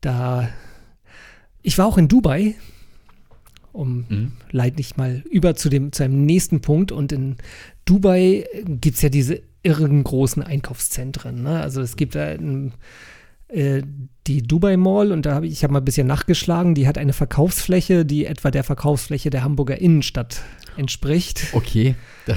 Da 0.00 0.48
ich 1.66 1.78
war 1.78 1.86
auch 1.86 1.98
in 1.98 2.06
Dubai, 2.06 2.54
um 3.72 4.06
Mhm. 4.08 4.32
leite 4.52 4.80
ich 4.80 4.96
mal 4.96 5.24
über 5.30 5.56
zu 5.56 5.68
dem 5.68 5.90
zu 5.92 6.04
einem 6.04 6.24
nächsten 6.24 6.60
Punkt 6.60 6.92
und 6.92 7.10
in 7.10 7.36
Dubai 7.84 8.46
gibt 8.64 8.96
es 8.96 9.02
ja 9.02 9.08
diese 9.08 9.42
irren 9.64 10.04
großen 10.04 10.44
Einkaufszentren. 10.44 11.42
Ne? 11.42 11.60
Also 11.60 11.80
es 11.80 11.96
gibt 11.96 12.14
da 12.14 12.28
ein, 12.28 12.72
äh, 13.48 13.82
die 14.28 14.42
Dubai 14.42 14.76
Mall 14.76 15.10
und 15.10 15.26
da 15.26 15.34
habe 15.34 15.46
ich, 15.46 15.52
ich 15.54 15.64
habe 15.64 15.72
mal 15.72 15.80
ein 15.80 15.84
bisschen 15.84 16.06
nachgeschlagen, 16.06 16.76
die 16.76 16.86
hat 16.86 16.98
eine 16.98 17.12
Verkaufsfläche, 17.12 18.04
die 18.06 18.26
etwa 18.26 18.52
der 18.52 18.62
Verkaufsfläche 18.62 19.30
der 19.30 19.42
Hamburger 19.42 19.78
Innenstadt 19.80 20.42
entspricht. 20.76 21.48
Okay. 21.52 21.96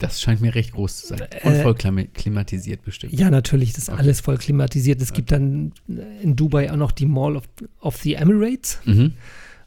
Das 0.00 0.20
scheint 0.20 0.40
mir 0.40 0.54
recht 0.54 0.72
groß 0.72 0.96
zu 1.02 1.06
sein. 1.08 1.20
Und 1.44 1.52
Äh, 1.52 1.62
voll 1.62 1.74
klima- 1.74 2.06
klimatisiert 2.12 2.82
bestimmt. 2.82 3.12
Ja, 3.12 3.30
natürlich, 3.30 3.72
das 3.74 3.84
ist 3.84 3.88
Okay. 3.90 3.98
alles 4.00 4.20
voll 4.20 4.38
klimatisiert. 4.38 5.00
Es 5.00 5.12
gibt 5.12 5.30
dann 5.30 5.72
in 6.22 6.34
Dubai 6.34 6.72
auch 6.72 6.76
noch 6.76 6.90
die 6.90 7.06
Mall 7.06 7.36
of, 7.36 7.44
of 7.80 7.96
the 7.98 8.14
Emirates 8.14 8.80
Mhm. 8.86 9.12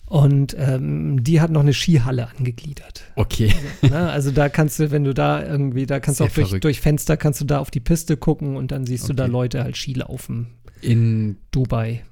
und 0.08 0.56
ähm, 0.60 1.24
die 1.24 1.40
hat 1.40 1.52
noch 1.52 1.62
eine 1.62 1.74
Skihalle 1.74 2.28
angegliedert. 2.38 3.04
Okay. 3.16 3.54
ne? 3.84 4.10
Also 4.12 4.32
da 4.32 4.50
kannst 4.50 4.80
du, 4.80 4.92
wenn 4.92 5.04
du 5.04 5.14
da 5.14 5.46
irgendwie, 5.46 5.86
da 5.86 6.00
kannst 6.00 6.20
du 6.20 6.26
auch 6.26 6.32
durch, 6.32 6.60
durch 6.60 6.82
Fenster 6.82 7.16
kannst 7.16 7.40
du 7.42 7.46
da 7.46 7.60
auf 7.60 7.72
die 7.72 7.80
Piste 7.80 8.18
gucken 8.18 8.56
und 8.58 8.72
dann 8.72 8.86
siehst 8.86 9.08
du 9.08 9.14
da 9.14 9.24
Okay. 9.24 9.32
Leute 9.32 9.64
halt 9.64 9.78
Ski 9.78 9.94
laufen. 9.94 10.48
In 10.82 11.38
Dubai. 11.52 12.04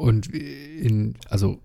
und 0.00 0.26
in 0.34 1.14
also 1.30 1.60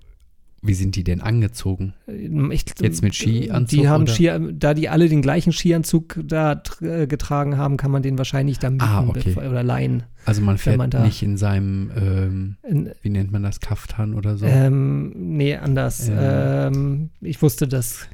wie 0.61 0.73
sind 0.73 0.95
die 0.95 1.03
denn 1.03 1.21
angezogen? 1.21 1.93
Ähm, 2.07 2.51
Ich, 2.51 2.65
Jetzt 2.81 3.01
mit 3.01 3.15
Skianzug 3.15 3.67
Die 3.79 3.87
haben 3.87 4.03
oder? 4.03 4.13
Ski, 4.13 4.29
da 4.53 4.73
die 4.73 4.89
alle 4.89 5.07
den 5.09 5.21
gleichen 5.21 5.53
Skianzug 5.53 6.19
da 6.23 6.61
äh, 6.81 7.07
getragen 7.07 7.57
haben, 7.57 7.77
kann 7.77 7.91
man 7.91 8.01
den 8.03 8.17
wahrscheinlich 8.17 8.59
da 8.59 8.69
mieten 8.69 8.83
Ah, 8.83 9.05
okay. 9.07 9.35
oder 9.35 9.63
leihen. 9.63 10.03
Also 10.25 10.41
man 10.41 10.57
fährt 10.57 10.77
man 10.77 10.89
da- 10.89 11.03
nicht 11.05 11.23
in 11.23 11.37
seinem 11.37 11.91
ähm, 11.95 12.57
In, 12.67 12.91
wie 13.01 13.09
nennt 13.09 13.31
man 13.31 13.41
das 13.43 13.59
Kaftan 13.61 14.13
oder 14.13 14.37
so? 14.37 14.45
ähm, 14.45 15.11
nee, 15.15 15.55
anders. 15.55 16.09
Ähm. 16.09 16.17
Ähm, 16.19 17.09
ich 17.21 17.41
wusste 17.41 17.67
das. 17.67 18.07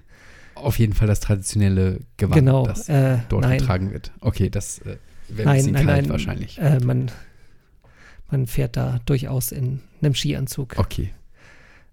Auf 0.53 0.79
jeden 0.79 0.93
Fall 0.93 1.08
das 1.08 1.19
traditionelle 1.19 1.99
Gewand, 2.17 2.36
genau. 2.36 2.65
das 2.65 2.88
Äh, 2.88 3.17
dort 3.29 3.41
nein, 3.43 3.58
getragen 3.60 3.91
wird. 3.91 4.12
Okay, 4.21 4.49
das 4.49 4.79
äh, 4.79 4.97
wäre 5.29 5.49
ein 5.49 5.55
bisschen 5.58 5.73
nein, 5.73 5.86
kalt 5.86 6.01
nein. 6.03 6.10
wahrscheinlich. 6.10 6.58
Äh, 6.60 6.79
man, 6.79 7.12
man 8.31 8.47
fährt 8.47 8.77
da 8.77 8.99
durchaus 9.05 9.51
in 9.51 9.81
einem 10.01 10.13
Skianzug. 10.15 10.75
Okay. 10.77 11.10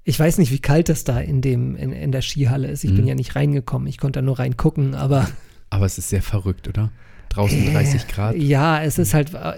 Ich 0.04 0.18
weiß 0.18 0.38
nicht, 0.38 0.50
wie 0.50 0.58
kalt 0.58 0.88
das 0.88 1.04
da 1.04 1.20
in, 1.20 1.40
dem, 1.42 1.76
in, 1.76 1.92
in 1.92 2.10
der 2.12 2.22
Skihalle 2.22 2.68
ist. 2.68 2.82
Ich 2.84 2.90
Mhm. 2.90 2.96
bin 2.96 3.06
ja 3.06 3.14
nicht 3.14 3.36
reingekommen. 3.36 3.86
Ich 3.88 3.98
konnte 3.98 4.18
da 4.18 4.22
nur 4.22 4.38
reingucken, 4.38 4.94
aber 4.94 5.28
Aber 5.70 5.86
es 5.86 5.96
ist 5.96 6.08
sehr 6.10 6.22
verrückt, 6.22 6.68
oder? 6.68 6.90
Draußen 7.30 7.72
30 7.72 8.08
Grad. 8.08 8.36
Ja, 8.36 8.82
es 8.82 8.98
ist 8.98 9.14
halt, 9.14 9.32
äh, 9.32 9.54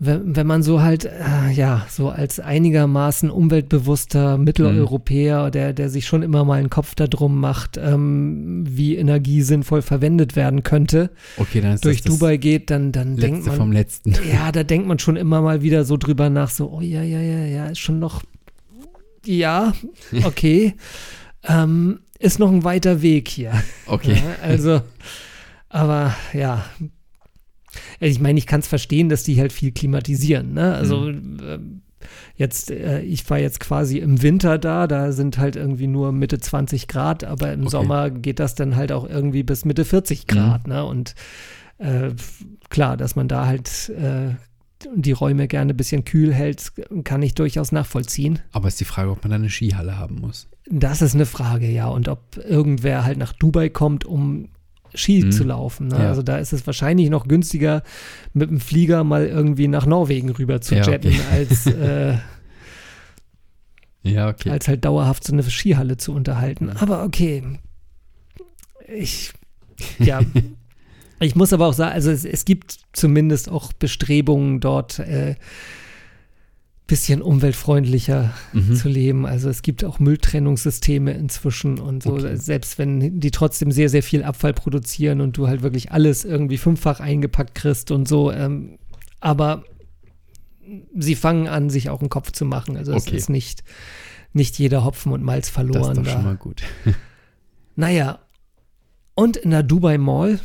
wenn, 0.00 0.36
wenn 0.36 0.46
man 0.46 0.62
so 0.62 0.80
halt, 0.80 1.04
äh, 1.06 1.50
ja, 1.52 1.84
so 1.90 2.08
als 2.08 2.38
einigermaßen 2.38 3.30
umweltbewusster 3.30 4.38
Mitteleuropäer, 4.38 5.50
der, 5.50 5.72
der 5.72 5.90
sich 5.90 6.06
schon 6.06 6.22
immer 6.22 6.44
mal 6.44 6.60
einen 6.60 6.70
Kopf 6.70 6.94
darum 6.94 7.40
macht, 7.40 7.76
ähm, 7.78 8.64
wie 8.68 8.96
Energie 8.96 9.42
sinnvoll 9.42 9.82
verwendet 9.82 10.36
werden 10.36 10.62
könnte, 10.62 11.10
Okay, 11.36 11.60
dann 11.60 11.74
ist 11.74 11.84
durch 11.84 12.02
das 12.02 12.12
Dubai 12.14 12.36
geht, 12.36 12.70
dann, 12.70 12.92
dann 12.92 13.16
das 13.16 13.22
denkt 13.22 13.38
letzte 13.38 13.50
man, 13.50 13.58
vom 13.58 13.72
letzten. 13.72 14.12
ja, 14.32 14.52
da 14.52 14.62
denkt 14.62 14.86
man 14.86 15.00
schon 15.00 15.16
immer 15.16 15.42
mal 15.42 15.62
wieder 15.62 15.84
so 15.84 15.96
drüber 15.96 16.30
nach, 16.30 16.50
so, 16.50 16.70
oh 16.70 16.80
ja, 16.80 17.02
ja, 17.02 17.20
ja, 17.20 17.44
ja, 17.44 17.66
ist 17.66 17.80
schon 17.80 17.98
noch, 17.98 18.22
ja, 19.24 19.72
okay, 20.24 20.74
ähm, 21.42 22.00
ist 22.20 22.38
noch 22.38 22.52
ein 22.52 22.62
weiter 22.62 23.02
Weg 23.02 23.28
hier. 23.28 23.52
Okay. 23.86 24.14
Ja, 24.14 24.46
also, 24.46 24.80
aber 25.68 26.14
ja. 26.32 26.64
Ich 28.00 28.20
meine, 28.20 28.38
ich 28.38 28.46
kann 28.46 28.60
es 28.60 28.66
verstehen, 28.66 29.08
dass 29.08 29.22
die 29.24 29.38
halt 29.40 29.52
viel 29.52 29.72
klimatisieren. 29.72 30.54
Ne? 30.54 30.74
Also 30.74 31.00
Mhm. 31.00 31.38
ähm, 31.42 31.82
jetzt, 32.36 32.70
äh, 32.70 33.00
ich 33.02 33.28
war 33.28 33.38
jetzt 33.38 33.60
quasi 33.60 33.98
im 33.98 34.22
Winter 34.22 34.58
da, 34.58 34.86
da 34.86 35.12
sind 35.12 35.38
halt 35.38 35.56
irgendwie 35.56 35.86
nur 35.88 36.12
Mitte 36.12 36.38
20 36.38 36.88
Grad, 36.88 37.24
aber 37.24 37.52
im 37.52 37.62
Okay. 37.62 37.70
Sommer 37.70 38.10
geht 38.10 38.38
das 38.38 38.54
dann 38.54 38.76
halt 38.76 38.92
auch 38.92 39.08
irgendwie 39.08 39.42
bis 39.42 39.64
Mitte 39.64 39.84
40 39.84 40.26
Grad. 40.26 40.66
Ne? 40.68 40.84
Und 40.84 41.14
äh, 41.78 42.10
klar, 42.70 42.96
dass 42.96 43.16
man 43.16 43.28
da 43.28 43.46
halt 43.46 43.90
äh, 43.90 44.34
die 44.94 45.12
Räume 45.12 45.48
gerne 45.48 45.74
ein 45.74 45.76
bisschen 45.76 46.04
kühl 46.04 46.32
hält, 46.32 46.72
kann 47.04 47.20
ich 47.22 47.34
durchaus 47.34 47.72
nachvollziehen. 47.72 48.38
Aber 48.52 48.68
ist 48.68 48.78
die 48.80 48.84
Frage, 48.84 49.10
ob 49.10 49.22
man 49.24 49.30
da 49.30 49.36
eine 49.36 49.50
Skihalle 49.50 49.98
haben 49.98 50.16
muss. 50.20 50.48
Das 50.70 51.02
ist 51.02 51.14
eine 51.16 51.26
Frage, 51.26 51.68
ja. 51.68 51.88
Und 51.88 52.08
ob 52.08 52.36
irgendwer 52.36 53.04
halt 53.04 53.18
nach 53.18 53.32
Dubai 53.32 53.70
kommt, 53.70 54.04
um 54.04 54.50
Ski 54.94 55.24
Mhm. 55.24 55.32
zu 55.32 55.44
laufen. 55.44 55.88
Ne? 55.88 55.96
Ja. 55.98 56.08
Also 56.08 56.22
da 56.22 56.38
ist 56.38 56.52
es 56.52 56.66
wahrscheinlich 56.66 57.10
noch 57.10 57.26
günstiger, 57.28 57.82
mit 58.34 58.50
dem 58.50 58.60
Flieger 58.60 59.04
mal 59.04 59.26
irgendwie 59.26 59.68
nach 59.68 59.86
Norwegen 59.86 60.30
rüber 60.30 60.60
zu 60.60 60.74
Ja, 60.76 60.88
jetten, 60.88 61.12
okay. 61.12 61.20
als, 61.30 61.66
äh, 61.66 62.14
Ja, 64.02 64.28
okay. 64.28 64.50
als 64.50 64.68
halt 64.68 64.84
dauerhaft 64.84 65.24
so 65.24 65.32
eine 65.32 65.42
Skihalle 65.42 65.96
zu 65.96 66.12
unterhalten. 66.14 66.70
Aber 66.70 67.04
okay. 67.04 67.42
Ich, 68.94 69.32
ja, 69.98 70.20
Ich 71.20 71.34
muss 71.34 71.52
aber 71.52 71.66
auch 71.66 71.72
sagen, 71.72 71.94
also 71.94 72.12
es, 72.12 72.24
es 72.24 72.44
gibt 72.44 72.78
zumindest 72.92 73.48
auch 73.50 73.72
Bestrebungen 73.72 74.60
dort, 74.60 75.00
äh, 75.00 75.34
bisschen 76.88 77.22
umweltfreundlicher 77.22 78.32
Mhm. 78.52 78.74
zu 78.74 78.88
leben. 78.88 79.24
Also 79.26 79.48
es 79.48 79.62
gibt 79.62 79.84
auch 79.84 80.00
Mülltrennungssysteme 80.00 81.12
inzwischen 81.12 81.78
und 81.78 82.02
so, 82.02 82.14
Okay. 82.14 82.34
selbst 82.36 82.78
wenn 82.78 83.20
die 83.20 83.30
trotzdem 83.30 83.70
sehr, 83.70 83.88
sehr 83.90 84.02
viel 84.02 84.24
Abfall 84.24 84.54
produzieren 84.54 85.20
und 85.20 85.36
du 85.36 85.46
halt 85.46 85.62
wirklich 85.62 85.92
alles 85.92 86.24
irgendwie 86.24 86.58
fünffach 86.58 86.98
eingepackt 86.98 87.54
kriegst 87.54 87.90
und 87.92 88.08
so. 88.08 88.32
Ähm, 88.32 88.78
aber 89.20 89.62
sie 90.96 91.14
fangen 91.14 91.46
an, 91.46 91.70
sich 91.70 91.88
auch 91.90 92.00
einen 92.00 92.08
Kopf 92.10 92.32
zu 92.32 92.44
machen. 92.44 92.76
Also 92.76 92.92
es 92.94 93.06
Okay. 93.06 93.16
ist 93.16 93.28
nicht, 93.30 93.62
nicht 94.32 94.58
jeder 94.58 94.84
Hopfen 94.84 95.12
und 95.12 95.22
Malz 95.22 95.46
Das 95.46 95.54
verloren 95.54 95.92
ist 95.92 95.98
doch 95.98 96.04
da. 96.04 96.10
schon 96.10 96.24
mal 96.24 96.36
gut. 96.36 96.62
Naja, 97.76 98.18
und 99.14 99.36
in 99.36 99.50
der 99.50 99.62
Dubai 99.62 99.98
Mall 99.98 100.40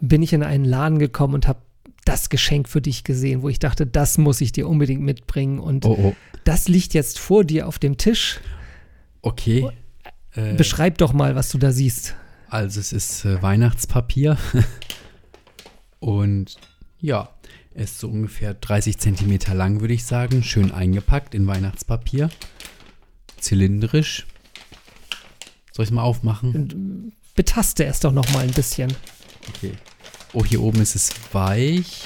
bin 0.00 0.22
ich 0.22 0.32
in 0.32 0.42
einen 0.42 0.64
Laden 0.64 0.98
gekommen 0.98 1.34
und 1.34 1.46
habe 1.46 1.60
das 2.08 2.30
Geschenk 2.30 2.68
für 2.68 2.80
dich 2.80 3.04
gesehen, 3.04 3.42
wo 3.42 3.48
ich 3.50 3.58
dachte, 3.58 3.86
das 3.86 4.16
muss 4.16 4.40
ich 4.40 4.50
dir 4.52 4.66
unbedingt 4.66 5.02
mitbringen. 5.02 5.58
Und 5.58 5.84
Oh, 5.84 5.96
oh. 6.00 6.16
das 6.44 6.66
liegt 6.66 6.94
jetzt 6.94 7.18
vor 7.18 7.44
dir 7.44 7.68
auf 7.68 7.78
dem 7.78 7.98
Tisch. 7.98 8.40
Okay. 9.20 9.68
Äh, 10.32 10.54
Beschreib 10.54 10.98
doch 10.98 11.12
mal, 11.12 11.34
was 11.34 11.50
du 11.50 11.58
da 11.58 11.70
siehst. 11.70 12.14
Also 12.48 12.80
es 12.80 12.92
ist 12.92 13.26
äh, 13.26 13.42
Weihnachtspapier 13.42 14.38
und 15.98 16.56
ja, 16.98 17.28
es 17.74 17.92
ist 17.92 18.00
so 18.00 18.08
ungefähr 18.08 18.54
30 18.54 18.98
Zentimeter 18.98 19.54
lang, 19.54 19.80
würde 19.80 19.92
ich 19.94 20.06
sagen. 20.06 20.42
Schön 20.42 20.72
eingepackt 20.72 21.34
in 21.34 21.46
Weihnachtspapier. 21.46 22.30
Zylindrisch. 23.38 24.26
Soll 25.72 25.84
ich 25.84 25.90
es 25.90 25.94
mal 25.94 26.02
aufmachen? 26.02 27.12
Betaste 27.36 27.84
es 27.84 28.00
doch 28.00 28.12
noch 28.12 28.32
mal 28.32 28.44
ein 28.44 28.52
bisschen. 28.52 28.92
Okay. 29.50 29.72
Oh, 30.32 30.44
hier 30.44 30.60
oben 30.62 30.80
ist 30.80 30.94
es 30.94 31.10
weich. 31.32 32.02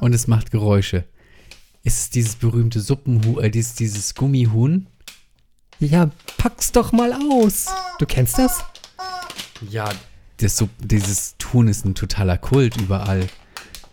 Und 0.00 0.12
es 0.14 0.26
macht 0.26 0.50
Geräusche. 0.50 1.04
Ist 1.82 1.98
es 1.98 2.10
dieses 2.10 2.36
berühmte 2.36 2.80
Suppenhuhn, 2.80 3.42
äh, 3.42 3.50
dieses, 3.50 3.74
dieses 3.74 4.14
Gummihuhn? 4.14 4.86
Ja, 5.78 6.10
pack's 6.38 6.72
doch 6.72 6.92
mal 6.92 7.12
aus. 7.12 7.66
Du 7.98 8.06
kennst 8.06 8.38
das? 8.38 8.64
Ja, 9.70 9.88
das, 10.38 10.60
Supp- 10.60 10.68
dieses 10.80 11.36
Huhn 11.52 11.68
ist 11.68 11.84
ein 11.84 11.94
totaler 11.94 12.38
Kult 12.38 12.76
überall. 12.76 13.26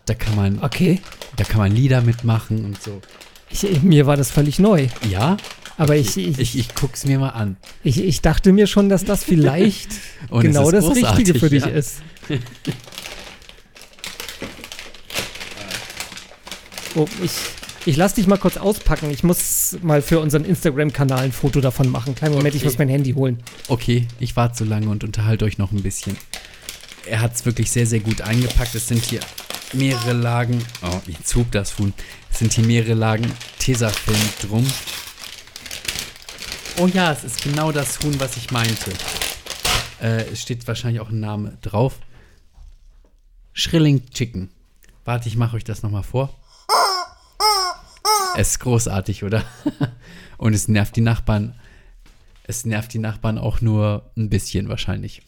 Da 0.05 0.13
kann 0.13 0.35
man, 0.35 0.63
Okay. 0.63 1.01
da 1.37 1.43
kann 1.43 1.59
man 1.59 1.71
Lieder 1.71 2.01
mitmachen 2.01 2.65
und 2.65 2.81
so. 2.81 3.01
Ich, 3.49 3.81
mir 3.83 4.05
war 4.07 4.17
das 4.17 4.31
völlig 4.31 4.59
neu. 4.59 4.87
Ja? 5.07 5.37
Aber 5.77 5.95
ich, 5.95 6.17
ich, 6.17 6.37
Ich, 6.39 6.57
ich 6.57 6.75
guck's 6.75 7.05
mir 7.05 7.17
mal 7.19 7.29
an. 7.29 7.57
ich, 7.83 8.03
ich 8.03 8.21
dachte 8.21 8.51
mir 8.53 8.67
schon, 8.67 8.89
dass 8.89 9.05
das 9.05 9.23
vielleicht 9.23 9.91
es 10.31 10.41
genau 10.41 10.69
das 10.71 10.85
Richtige 10.95 11.39
für 11.39 11.49
dich 11.49 11.63
ja. 11.63 11.69
ist. 11.69 12.01
Oh, 16.95 17.07
ich, 17.23 17.31
ich 17.87 17.97
lass 17.97 18.13
dich 18.13 18.27
mal 18.27 18.37
kurz 18.37 18.57
auspacken. 18.57 19.09
Ich 19.09 19.23
muss 19.23 19.77
mal 19.81 20.01
für 20.01 20.19
unseren 20.19 20.45
Instagram-Kanal 20.45 21.19
ein 21.21 21.31
Foto 21.31 21.59
davon 21.59 21.89
machen. 21.89 22.13
Kleinen 22.15 22.35
Moment, 22.35 22.53
ich 22.55 22.61
Okay. 22.61 22.69
muss 22.69 22.77
mein 22.77 22.89
Handy 22.89 23.13
holen. 23.13 23.41
Okay, 23.67 24.07
ich 24.19 24.35
warte 24.35 24.59
so 24.59 24.65
lange 24.65 24.87
und 24.89 25.03
unterhalte 25.03 25.45
euch 25.45 25.57
noch 25.57 25.71
ein 25.71 25.81
bisschen. 25.81 26.15
Er 27.05 27.21
hat 27.21 27.33
es 27.35 27.45
wirklich 27.45 27.71
sehr, 27.71 27.87
sehr 27.87 27.99
gut 27.99 28.21
eingepackt. 28.21 28.75
Es 28.75 28.87
sind 28.87 29.03
hier 29.03 29.19
mehrere 29.73 30.13
Lagen. 30.13 30.63
Oh, 30.83 30.99
ich 31.07 31.23
zog 31.23 31.51
das 31.51 31.77
Huhn. 31.79 31.93
Es 32.31 32.39
sind 32.39 32.53
hier 32.53 32.63
mehrere 32.65 32.93
Lagen 32.93 33.25
Tesafilm 33.59 34.17
drum. 34.47 34.65
Oh 36.77 36.87
ja, 36.87 37.11
es 37.11 37.23
ist 37.23 37.43
genau 37.43 37.71
das 37.71 37.99
Huhn, 37.99 38.19
was 38.19 38.35
ich 38.35 38.49
meinte. 38.49 38.91
Äh, 40.01 40.23
es 40.31 40.41
steht 40.41 40.67
wahrscheinlich 40.67 41.01
auch 41.01 41.09
ein 41.09 41.19
Name 41.19 41.57
drauf. 41.61 41.99
Schrilling 43.53 44.09
Chicken. 44.09 44.49
Warte, 45.05 45.29
ich 45.29 45.37
mache 45.37 45.55
euch 45.55 45.63
das 45.63 45.83
nochmal 45.83 46.01
vor. 46.01 46.33
Es 48.35 48.51
ist 48.51 48.59
großartig, 48.61 49.23
oder? 49.23 49.43
Und 50.37 50.53
es 50.53 50.67
nervt 50.67 50.95
die 50.95 51.01
Nachbarn. 51.01 51.59
Es 52.43 52.65
nervt 52.65 52.91
die 52.93 52.99
Nachbarn 52.99 53.37
auch 53.37 53.61
nur 53.61 54.11
ein 54.17 54.29
bisschen 54.29 54.67
wahrscheinlich. 54.67 55.21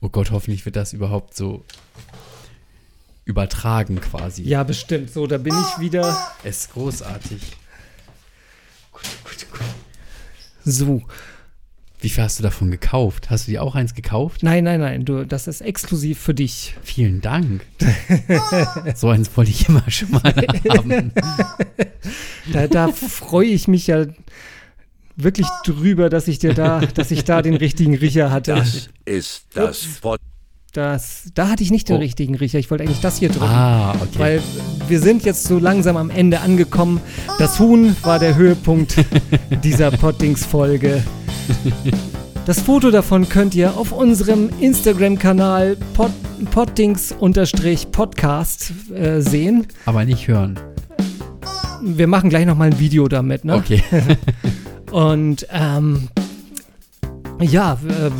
Oh 0.00 0.08
Gott, 0.08 0.32
hoffentlich 0.32 0.64
wird 0.64 0.74
das 0.74 0.92
überhaupt 0.92 1.36
so 1.36 1.64
übertragen 3.24 4.00
quasi. 4.00 4.42
Ja, 4.42 4.64
bestimmt. 4.64 5.10
So, 5.10 5.28
da 5.28 5.38
bin 5.38 5.54
ich 5.54 5.78
wieder. 5.78 6.34
Es 6.42 6.64
ist 6.64 6.72
großartig. 6.72 7.56
So. 10.64 11.02
Wie 12.00 12.10
viel 12.10 12.22
hast 12.22 12.38
du 12.38 12.42
davon 12.42 12.70
gekauft? 12.70 13.30
Hast 13.30 13.46
du 13.46 13.52
dir 13.52 13.62
auch 13.62 13.74
eins 13.74 13.94
gekauft? 13.94 14.42
Nein, 14.42 14.64
nein, 14.64 14.80
nein. 14.80 15.04
Du, 15.06 15.24
das 15.24 15.46
ist 15.46 15.62
exklusiv 15.62 16.18
für 16.18 16.34
dich. 16.34 16.74
Vielen 16.82 17.22
Dank. 17.22 17.64
so 18.94 19.08
eins 19.08 19.34
wollte 19.36 19.50
ich 19.50 19.68
immer 19.68 19.90
schon 19.90 20.10
mal 20.10 20.22
haben. 20.22 21.12
Da, 22.52 22.66
da 22.68 22.88
freue 22.88 23.46
ich 23.46 23.68
mich 23.68 23.86
ja 23.86 24.04
wirklich 25.16 25.46
drüber, 25.64 26.10
dass 26.10 26.28
ich 26.28 26.38
dir 26.38 26.52
da, 26.52 26.80
dass 26.80 27.10
ich 27.10 27.24
da 27.24 27.40
den 27.40 27.54
richtigen 27.54 27.94
Riecher 27.94 28.30
hatte. 28.30 28.54
Das 28.54 28.90
ist 29.06 29.46
das 29.54 29.86
Pod 30.02 30.20
Das, 30.74 31.30
da 31.34 31.48
hatte 31.48 31.62
ich 31.62 31.70
nicht 31.70 31.88
den 31.88 31.96
Oh. 31.96 32.00
richtigen 32.00 32.34
Riecher. 32.34 32.58
Ich 32.58 32.68
wollte 32.68 32.82
eigentlich 32.82 33.00
das 33.00 33.18
hier 33.18 33.28
drücken. 33.28 33.44
Ah, 33.46 33.92
okay. 33.94 34.18
Weil 34.18 34.42
wir 34.88 34.98
sind 35.00 35.24
jetzt 35.24 35.44
so 35.44 35.60
langsam 35.60 35.96
am 35.96 36.10
Ende 36.10 36.40
angekommen. 36.40 37.00
Das 37.38 37.60
Huhn 37.60 37.94
war 38.02 38.18
der 38.18 38.34
Höhepunkt 38.34 38.96
dieser 39.62 39.92
Pottings-Folge. 39.92 41.00
Das 42.44 42.60
Foto 42.60 42.90
davon 42.90 43.28
könnt 43.28 43.54
ihr 43.54 43.76
auf 43.76 43.92
unserem 43.92 44.50
Instagram-Kanal 44.60 45.76
Pot 45.94 46.10
Pottings-Podcast 46.50 48.72
äh, 48.92 49.20
sehen. 49.20 49.68
Aber 49.86 50.04
nicht 50.04 50.26
hören. 50.26 50.58
Wir 51.82 52.08
machen 52.08 52.30
gleich 52.30 52.46
nochmal 52.46 52.72
ein 52.72 52.80
Video 52.80 53.06
damit. 53.06 53.44
Ne? 53.44 53.54
Okay. 53.54 53.80
Und 54.90 55.46
ähm, 55.52 56.08
ja, 57.40 57.74
äh, 57.88 58.10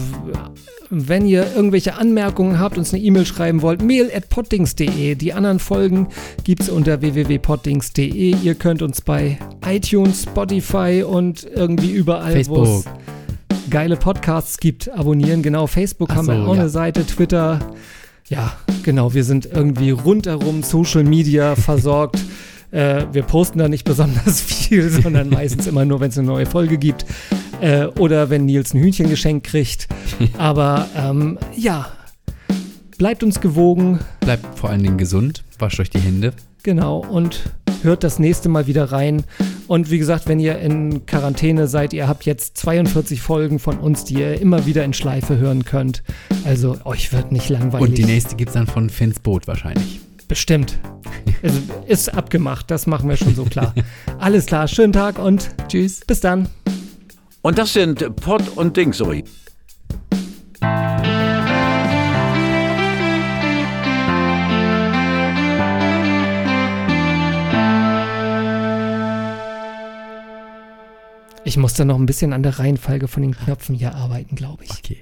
wenn 0.96 1.26
ihr 1.26 1.46
irgendwelche 1.54 1.94
Anmerkungen 1.94 2.58
habt, 2.58 2.78
uns 2.78 2.94
eine 2.94 3.02
E-Mail 3.02 3.26
schreiben 3.26 3.62
wollt, 3.62 3.82
mail 3.82 4.10
at 4.14 4.28
poddings.de. 4.28 5.14
Die 5.14 5.32
anderen 5.32 5.58
Folgen 5.58 6.08
gibt 6.44 6.62
es 6.62 6.68
unter 6.68 7.00
www.poddings.de. 7.00 8.36
Ihr 8.42 8.54
könnt 8.54 8.82
uns 8.82 9.00
bei 9.00 9.38
iTunes, 9.68 10.22
Spotify 10.22 11.04
und 11.06 11.46
irgendwie 11.54 11.90
überall, 11.90 12.46
wo 12.46 12.62
es 12.62 12.84
geile 13.70 13.96
Podcasts 13.96 14.58
gibt, 14.58 14.88
abonnieren. 14.90 15.42
Genau, 15.42 15.66
Facebook 15.66 16.10
Ach 16.12 16.16
haben 16.16 16.28
wir 16.28 16.36
so, 16.36 16.42
auch 16.42 16.54
ja. 16.54 16.60
eine 16.60 16.68
Seite, 16.68 17.04
Twitter. 17.06 17.58
Ja, 18.28 18.52
genau, 18.82 19.14
wir 19.14 19.24
sind 19.24 19.46
irgendwie 19.46 19.90
rundherum 19.90 20.62
Social 20.62 21.04
Media 21.04 21.56
versorgt. 21.56 22.20
Äh, 22.70 23.06
wir 23.12 23.22
posten 23.22 23.58
da 23.58 23.68
nicht 23.68 23.84
besonders 23.84 24.40
viel, 24.40 24.88
sondern 24.90 25.28
meistens 25.30 25.66
immer 25.66 25.84
nur, 25.84 26.00
wenn 26.00 26.10
es 26.10 26.18
eine 26.18 26.26
neue 26.26 26.46
Folge 26.46 26.78
gibt. 26.78 27.04
Äh, 27.64 27.86
oder 27.98 28.28
wenn 28.28 28.44
Nils 28.44 28.74
ein 28.74 28.80
Hühnchen 28.80 29.08
geschenkt 29.08 29.46
kriegt. 29.46 29.88
Aber 30.38 30.86
ähm, 30.94 31.38
ja, 31.56 31.86
bleibt 32.98 33.22
uns 33.22 33.40
gewogen, 33.40 34.00
Bleibt 34.20 34.58
vor 34.58 34.68
allen 34.68 34.82
Dingen 34.82 34.98
gesund. 34.98 35.44
Wascht 35.58 35.80
euch 35.80 35.88
die 35.88 35.98
Hände. 35.98 36.34
genau, 36.62 36.98
und 36.98 37.40
hört 37.82 38.04
das 38.04 38.18
nächste 38.18 38.50
Mal 38.50 38.66
wieder 38.66 38.92
rein. 38.92 39.24
Und 39.66 39.90
wie 39.90 39.98
gesagt, 39.98 40.28
wenn 40.28 40.40
ihr 40.40 40.58
in 40.58 41.06
Quarantäne 41.06 41.66
seid, 41.66 41.94
ihr 41.94 42.06
habt 42.06 42.26
jetzt 42.26 42.58
42 42.58 43.22
Folgen 43.22 43.58
von 43.58 43.78
uns, 43.78 44.04
die 44.04 44.14
ihr 44.14 44.38
immer 44.40 44.66
wieder 44.66 44.84
in 44.84 44.92
Schleife 44.92 45.38
hören 45.38 45.64
könnt. 45.64 46.02
Also 46.44 46.76
euch 46.84 47.14
wird 47.14 47.32
nicht 47.32 47.48
langweilig. 47.48 47.88
Und 47.88 47.96
die 47.96 48.04
nächste 48.04 48.36
gibt 48.36 48.50
es 48.50 48.54
dann 48.54 48.66
von 48.66 48.90
Finns 48.90 49.20
Boot 49.20 49.46
wahrscheinlich. 49.46 50.00
Bestimmt. 50.28 50.78
Also 51.42 51.58
ist 51.86 52.12
abgemacht, 52.12 52.70
das 52.70 52.86
machen 52.86 53.08
wir 53.08 53.16
schon 53.16 53.34
so 53.34 53.44
klar. 53.44 53.74
Alles 54.18 54.44
klar, 54.44 54.68
schönen 54.68 54.92
Tag 54.92 55.18
und 55.18 55.48
Tschüss. 55.68 56.00
bis 56.06 56.20
dann. 56.20 56.48
Und 57.44 57.58
das 57.58 57.74
sind 57.74 58.16
Pod 58.16 58.56
und 58.56 58.74
Dings. 58.74 58.96
So. 58.96 59.12
Ich 59.12 59.24
muss 71.58 71.74
da 71.74 71.84
noch 71.84 71.98
ein 71.98 72.06
bisschen 72.06 72.32
an 72.32 72.42
der 72.42 72.58
Reihenfolge 72.58 73.08
von 73.08 73.22
den 73.22 73.36
Knöpfen 73.36 73.74
hier 73.74 73.94
arbeiten, 73.94 74.36
glaube 74.36 74.64
ich. 74.64 74.70
Okay. 74.70 74.96